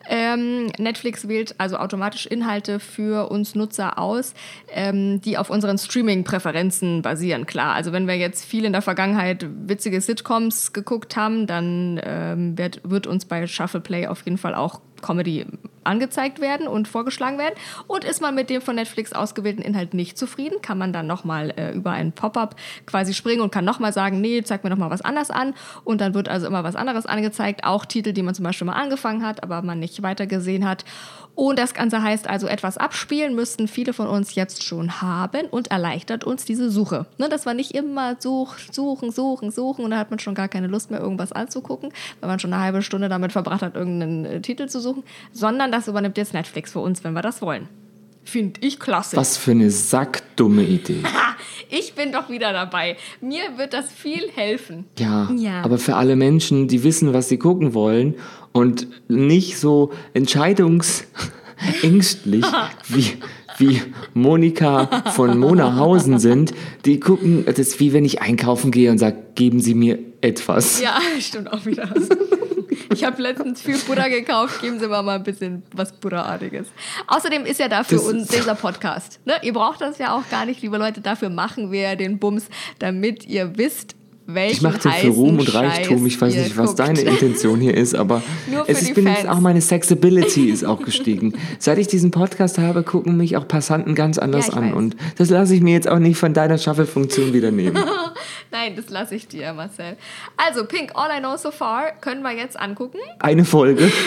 Ähm, 0.09 0.67
Netflix 0.79 1.29
wählt 1.29 1.55
also 1.59 1.77
automatisch 1.77 2.27
Inhalte 2.27 2.81
für 2.81 3.31
uns 3.31 3.55
Nutzer 3.55 3.99
aus, 3.99 4.35
ähm, 4.71 5.21
die 5.21 5.39
auf 5.39 5.51
unseren 5.51 5.79
Streaming-Präferenzen 5.79 7.03
basieren. 7.03 7.47
Klar, 7.47 7.75
also 7.75 7.93
wenn 7.93 8.07
wir 8.07 8.17
jetzt 8.17 8.45
viel 8.45 8.65
in 8.65 8.73
der 8.73 8.83
Vergangenheit 8.83 9.47
witzige 9.67 10.01
Sitcoms 10.01 10.73
geguckt 10.73 11.17
haben, 11.17 11.47
dann 11.47 12.01
ähm, 12.03 12.59
wird, 12.59 12.81
wird 12.85 13.07
uns 13.07 13.25
bei 13.25 13.47
Shuffle 13.47 13.81
Play 13.81 14.07
auf 14.07 14.25
jeden 14.25 14.39
Fall 14.39 14.55
auch 14.55 14.81
Comedy 15.03 15.47
angezeigt 15.85 16.41
werden 16.41 16.69
und 16.69 16.89
vorgeschlagen 16.89 17.39
werden. 17.39 17.55
Und 17.87 18.05
ist 18.05 18.21
man 18.21 18.35
mit 18.35 18.51
dem 18.51 18.63
von 18.63 18.77
Netflix 18.77 19.13
ausgewählten 19.13 19.63
Inhalt 19.63 19.95
nicht 19.95 20.17
zufrieden, 20.17 20.63
kann 20.63 20.79
man 20.79 20.93
dann 20.93 21.07
nochmal 21.07 21.51
äh, 21.57 21.73
über 21.73 21.91
ein 21.91 22.13
Pop-up 22.13 22.57
quasi 22.87 23.15
springen 23.15 23.41
und 23.41 23.51
kann 23.51 23.65
nochmal 23.65 23.93
sagen, 23.93 24.21
nee, 24.21 24.43
zeig 24.43 24.65
mir 24.65 24.71
nochmal 24.71 24.91
was 24.91 25.03
anderes 25.03 25.31
an. 25.31 25.55
Und 25.85 26.01
dann 26.01 26.15
wird 26.15 26.29
also 26.29 26.47
immer 26.47 26.65
was 26.65 26.77
anderes 26.77 27.07
angezeigt. 27.07 27.65
Auch 27.65 27.85
Titel, 27.85 28.13
die 28.13 28.23
man 28.23 28.35
zum 28.35 28.45
Beispiel 28.45 28.67
mal 28.67 28.75
angefangen 28.75 29.27
hat, 29.27 29.43
aber 29.43 29.63
man 29.63 29.79
nicht 29.81 30.03
weitergesehen 30.03 30.67
hat. 30.67 30.85
Und 31.35 31.59
das 31.59 31.73
Ganze 31.73 32.03
heißt 32.03 32.29
also, 32.29 32.47
etwas 32.47 32.77
abspielen 32.77 33.35
müssten 33.35 33.67
viele 33.67 33.95
von 33.95 34.07
uns 34.07 34.35
jetzt 34.35 34.65
schon 34.65 35.01
haben 35.01 35.47
und 35.47 35.71
erleichtert 35.71 36.25
uns 36.25 36.45
diese 36.45 36.71
Suche. 36.71 37.07
Ne, 37.17 37.29
dass 37.31 37.47
wir 37.47 37.55
nicht 37.55 37.75
immer 37.75 38.17
such, 38.19 38.57
suchen, 38.71 39.11
suchen, 39.11 39.51
suchen 39.51 39.85
und 39.85 39.93
dann 39.93 40.01
hat 40.01 40.11
man 40.11 40.19
schon 40.19 40.35
gar 40.35 40.49
keine 40.49 40.67
Lust 40.67 40.91
mehr, 40.91 41.01
irgendwas 41.01 41.33
anzugucken, 41.33 41.91
weil 42.21 42.29
man 42.29 42.39
schon 42.39 42.53
eine 42.53 42.63
halbe 42.63 42.83
Stunde 42.83 43.09
damit 43.09 43.33
verbracht 43.33 43.63
hat, 43.63 43.77
irgendeinen 43.77 44.25
äh, 44.27 44.41
Titel 44.43 44.67
zu 44.67 44.81
suchen, 44.81 44.92
sondern 45.33 45.73
das 45.73 45.89
übernimmt 45.89 46.17
jetzt 46.19 46.35
Netflix 46.35 46.73
für 46.73 46.81
uns, 46.81 47.03
wenn 47.05 47.13
wir 47.15 47.23
das 47.23 47.41
wollen. 47.43 47.69
Finde 48.25 48.61
ich 48.63 48.79
klasse. 48.79 49.17
Was 49.17 49.37
für 49.37 49.51
eine 49.53 49.71
sackdumme 49.71 50.63
Idee. 50.63 51.03
Ich 51.75 51.95
bin 51.95 52.13
doch 52.13 52.29
wieder 52.29 52.53
dabei. 52.53 52.99
Mir 53.23 53.57
wird 53.57 53.73
das 53.73 53.91
viel 53.91 54.29
helfen. 54.35 54.85
Ja, 54.99 55.31
Ja. 55.35 55.63
aber 55.63 55.79
für 55.79 55.97
alle 55.97 56.17
Menschen, 56.17 56.69
die 56.69 56.85
wissen, 56.85 57.15
was 57.15 57.31
sie 57.31 57.39
gucken 57.39 57.73
wollen 57.73 58.17
und 58.53 58.89
nicht 59.09 59.57
so 59.59 59.91
entscheidungsängstlich 60.13 62.45
wie, 62.89 63.07
wie 63.57 63.81
Monika 64.13 65.03
von 65.15 65.39
Monahausen 65.39 66.19
sind, 66.19 66.53
die 66.85 67.01
gucken, 67.01 67.47
das 67.47 67.59
ist 67.59 67.81
wie 67.81 67.95
wenn 67.95 68.05
ich 68.05 68.21
einkaufen 68.21 68.71
gehe 68.71 68.91
und 68.91 68.99
sage, 68.99 69.17
geben 69.35 69.59
Sie 69.61 69.75
mir 69.75 69.99
etwas. 70.21 70.79
Ja, 70.83 71.01
stimmt 71.21 71.51
auch 71.53 71.65
wieder. 71.65 71.89
Ich 72.93 73.05
habe 73.05 73.21
letztens 73.23 73.61
viel 73.63 73.79
Butter 73.79 74.09
gekauft. 74.11 74.61
Geben 74.61 74.79
Sie 74.81 74.87
mir 74.89 75.03
mal 75.03 75.17
ein 75.17 75.23
bisschen 75.23 75.63
was 75.75 75.93
Butterartiges. 75.93 76.67
Außerdem 77.07 77.45
ist 77.47 77.61
ja 77.61 77.69
dafür 77.69 77.99
Das 77.99 78.07
uns 78.07 78.23
ist- 78.25 78.35
dieser 78.35 78.55
Podcast. 78.55 79.21
Ne? 79.25 79.35
Ihr 79.43 79.53
braucht 79.53 79.81
das 79.81 79.99
ja 79.99 80.15
auch 80.17 80.29
gar 80.31 80.45
nicht, 80.47 80.63
liebe 80.63 80.77
Leute. 80.79 81.01
Dafür 81.01 81.31
machen 81.31 81.71
wir 81.73 81.81
ja 81.81 81.97
den 81.97 82.19
Bums, 82.19 82.47
damit 82.79 83.25
ihr 83.27 83.57
wisst, 83.59 83.95
welchen 84.27 84.53
Ich 84.57 84.63
mache 84.63 84.79
den 84.79 84.93
für 84.93 85.09
Ruhm 85.09 85.39
und 85.39 85.53
Reichtum. 85.55 86.07
Ich 86.07 86.21
weiß 86.21 86.35
nicht, 86.35 86.57
was 86.57 86.69
guckt. 86.69 86.79
deine 86.79 87.01
Intention 87.01 87.61
hier 87.61 87.77
ist, 87.77 87.95
aber 87.95 88.23
es 88.67 88.83
ist, 88.83 88.95
bin 88.95 89.07
jetzt 89.07 89.23
Fans. 89.23 89.29
auch 89.29 89.41
meine 89.41 89.61
Sexability 89.61 90.49
ist 90.51 90.65
auch 90.65 90.83
gestiegen. 90.83 91.35
Seit 91.59 91.79
ich 91.79 91.89
diesen 91.89 92.11
Podcast 92.11 92.59
habe, 92.59 92.83
gucken 92.83 93.17
mich 93.17 93.37
auch 93.37 93.47
Passanten 93.49 93.95
ganz 93.95 94.19
anders 94.19 94.49
Ja, 94.49 94.55
an. 94.55 94.69
weiß. 94.71 94.75
Und 94.75 94.97
das 95.19 95.31
lasse 95.31 95.55
ich 95.55 95.61
mir 95.61 95.73
jetzt 95.75 95.89
auch 95.89 95.99
nicht 95.99 96.17
von 96.19 96.33
deiner 96.35 96.59
Shuffle-Funktion 96.59 97.33
wieder 97.33 97.51
nehmen. 97.51 97.79
Nein, 98.53 98.75
das 98.77 98.91
lasse 98.91 99.15
ich 99.15 99.29
dir, 99.29 99.53
Marcel. 99.55 99.97
Also, 100.37 100.65
Pink, 100.67 100.93
All 100.95 101.09
I 101.17 101.21
Know 101.21 101.37
So 101.37 101.51
Far 101.51 101.93
können 102.01 102.23
wir 102.23 102.33
jetzt 102.33 102.59
angucken. 102.59 102.99
Eine 103.19 103.45
Folge. 103.45 103.91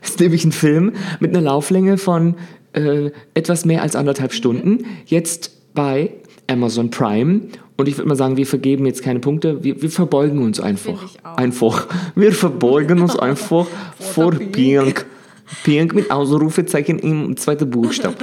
Das 0.00 0.10
ist 0.10 0.20
nämlich 0.20 0.44
ein 0.44 0.52
Film 0.52 0.92
mit 1.20 1.30
einer 1.30 1.40
Lauflänge 1.40 1.96
von 1.98 2.34
äh, 2.72 3.10
etwas 3.34 3.64
mehr 3.64 3.82
als 3.82 3.96
anderthalb 3.96 4.32
Stunden. 4.32 4.84
Jetzt 5.06 5.74
bei 5.74 6.10
Amazon 6.48 6.90
Prime. 6.90 7.40
Und 7.76 7.88
ich 7.88 7.96
würde 7.96 8.08
mal 8.08 8.14
sagen, 8.14 8.36
wir 8.36 8.46
vergeben 8.46 8.86
jetzt 8.86 9.02
keine 9.02 9.18
Punkte. 9.18 9.64
Wir, 9.64 9.80
wir 9.82 9.90
verbeugen 9.90 10.42
uns 10.42 10.60
einfach. 10.60 11.02
Einfach. 11.36 11.88
Wir 12.14 12.32
verbeugen 12.32 13.00
uns 13.00 13.16
einfach 13.18 13.66
vor 13.98 14.30
Pink. 14.32 15.06
Pink 15.64 15.94
mit 15.94 16.10
Ausrufezeichen 16.10 16.98
im 17.00 17.36
zweiten 17.36 17.68
Buchstaben. 17.68 18.16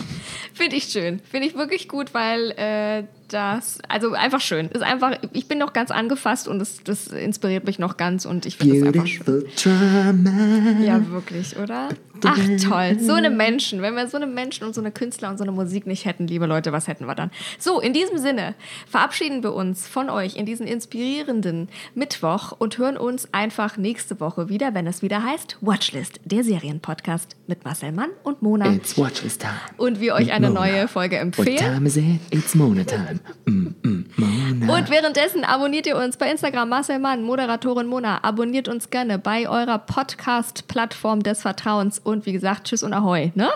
Finde 0.54 0.76
ich 0.76 0.84
schön. 0.84 1.20
Finde 1.30 1.46
ich 1.46 1.56
wirklich 1.56 1.88
gut, 1.88 2.12
weil 2.12 2.50
äh, 2.56 3.04
das, 3.32 3.78
also 3.88 4.12
einfach 4.12 4.40
schön. 4.40 4.68
Ist 4.68 4.82
einfach, 4.82 5.18
ich 5.32 5.48
bin 5.48 5.58
noch 5.58 5.72
ganz 5.72 5.90
angefasst 5.90 6.48
und 6.48 6.58
das, 6.58 6.82
das 6.84 7.08
inspiriert 7.08 7.64
mich 7.64 7.78
noch 7.78 7.96
ganz 7.96 8.24
und 8.24 8.46
ich 8.46 8.56
finde 8.56 8.76
es 8.78 8.86
einfach 8.86 9.06
schön. 9.06 9.44
Drama. 9.62 10.80
Ja, 10.82 11.10
wirklich, 11.10 11.56
oder? 11.56 11.88
Ach, 12.24 12.38
toll. 12.62 12.98
So 13.00 13.14
eine 13.14 13.30
Menschen. 13.30 13.82
Wenn 13.82 13.94
wir 13.94 14.06
so 14.08 14.16
eine 14.16 14.26
Menschen 14.26 14.66
und 14.66 14.74
so 14.74 14.80
eine 14.80 14.90
Künstler 14.90 15.30
und 15.30 15.38
so 15.38 15.44
eine 15.44 15.52
Musik 15.52 15.86
nicht 15.86 16.04
hätten, 16.04 16.26
liebe 16.26 16.46
Leute, 16.46 16.72
was 16.72 16.86
hätten 16.88 17.06
wir 17.06 17.14
dann? 17.14 17.30
So, 17.58 17.80
in 17.80 17.92
diesem 17.92 18.18
Sinne 18.18 18.54
verabschieden 18.86 19.42
wir 19.42 19.54
uns 19.54 19.88
von 19.88 20.10
euch 20.10 20.36
in 20.36 20.44
diesen 20.46 20.66
inspirierenden 20.66 21.68
Mittwoch 21.94 22.52
und 22.58 22.76
hören 22.78 22.96
uns 22.96 23.32
einfach 23.32 23.76
nächste 23.76 24.20
Woche 24.20 24.48
wieder, 24.48 24.74
wenn 24.74 24.86
es 24.86 25.02
wieder 25.02 25.22
heißt 25.22 25.56
Watchlist, 25.60 26.20
der 26.24 26.44
Serienpodcast 26.44 27.36
mit 27.46 27.64
Marcel 27.64 27.92
Mann 27.92 28.10
und 28.22 28.42
Mona. 28.42 28.70
It's 28.72 28.98
Watchlist 28.98 29.40
time. 29.40 29.54
Und 29.78 30.00
wir 30.00 30.14
euch 30.14 30.32
eine 30.32 30.48
Mona. 30.48 30.60
neue 30.60 30.88
Folge 30.88 31.16
What 31.16 31.22
empfehlen. 31.22 31.56
time 31.56 31.86
is 31.86 31.96
it? 31.96 32.04
It's 32.30 32.54
Mona 32.54 32.84
time. 32.84 33.19
Und 33.46 34.90
währenddessen 34.90 35.44
abonniert 35.44 35.86
ihr 35.86 35.96
uns 35.96 36.16
bei 36.16 36.30
Instagram 36.30 36.68
Marcel 36.68 36.98
Mann, 36.98 37.22
Moderatorin 37.22 37.86
Mona. 37.86 38.22
Abonniert 38.22 38.68
uns 38.68 38.90
gerne 38.90 39.18
bei 39.18 39.48
eurer 39.48 39.78
Podcast-Plattform 39.78 41.22
des 41.22 41.42
Vertrauens. 41.42 41.98
Und 41.98 42.26
wie 42.26 42.32
gesagt, 42.32 42.68
tschüss 42.68 42.82
und 42.82 42.92
ahoi, 42.92 43.32
ne? 43.34 43.50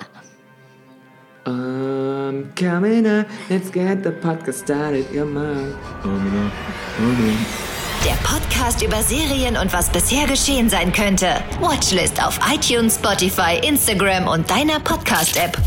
I'm 1.46 2.54
coming 2.54 3.06
up, 3.06 3.26
let's 3.50 3.70
get 3.70 4.02
the 4.02 4.10
podcast 4.10 4.60
started, 4.64 5.06
come 5.12 5.36
on. 5.36 5.74
Der 8.04 8.14
Podcast 8.22 8.82
über 8.82 9.02
Serien 9.02 9.56
und 9.56 9.72
was 9.72 9.90
bisher 9.90 10.26
geschehen 10.26 10.70
sein 10.70 10.92
könnte. 10.92 11.42
Watchlist 11.60 12.22
auf 12.24 12.38
iTunes, 12.50 12.96
Spotify, 12.96 13.60
Instagram 13.62 14.26
und 14.28 14.50
deiner 14.50 14.80
Podcast-App. 14.80 15.58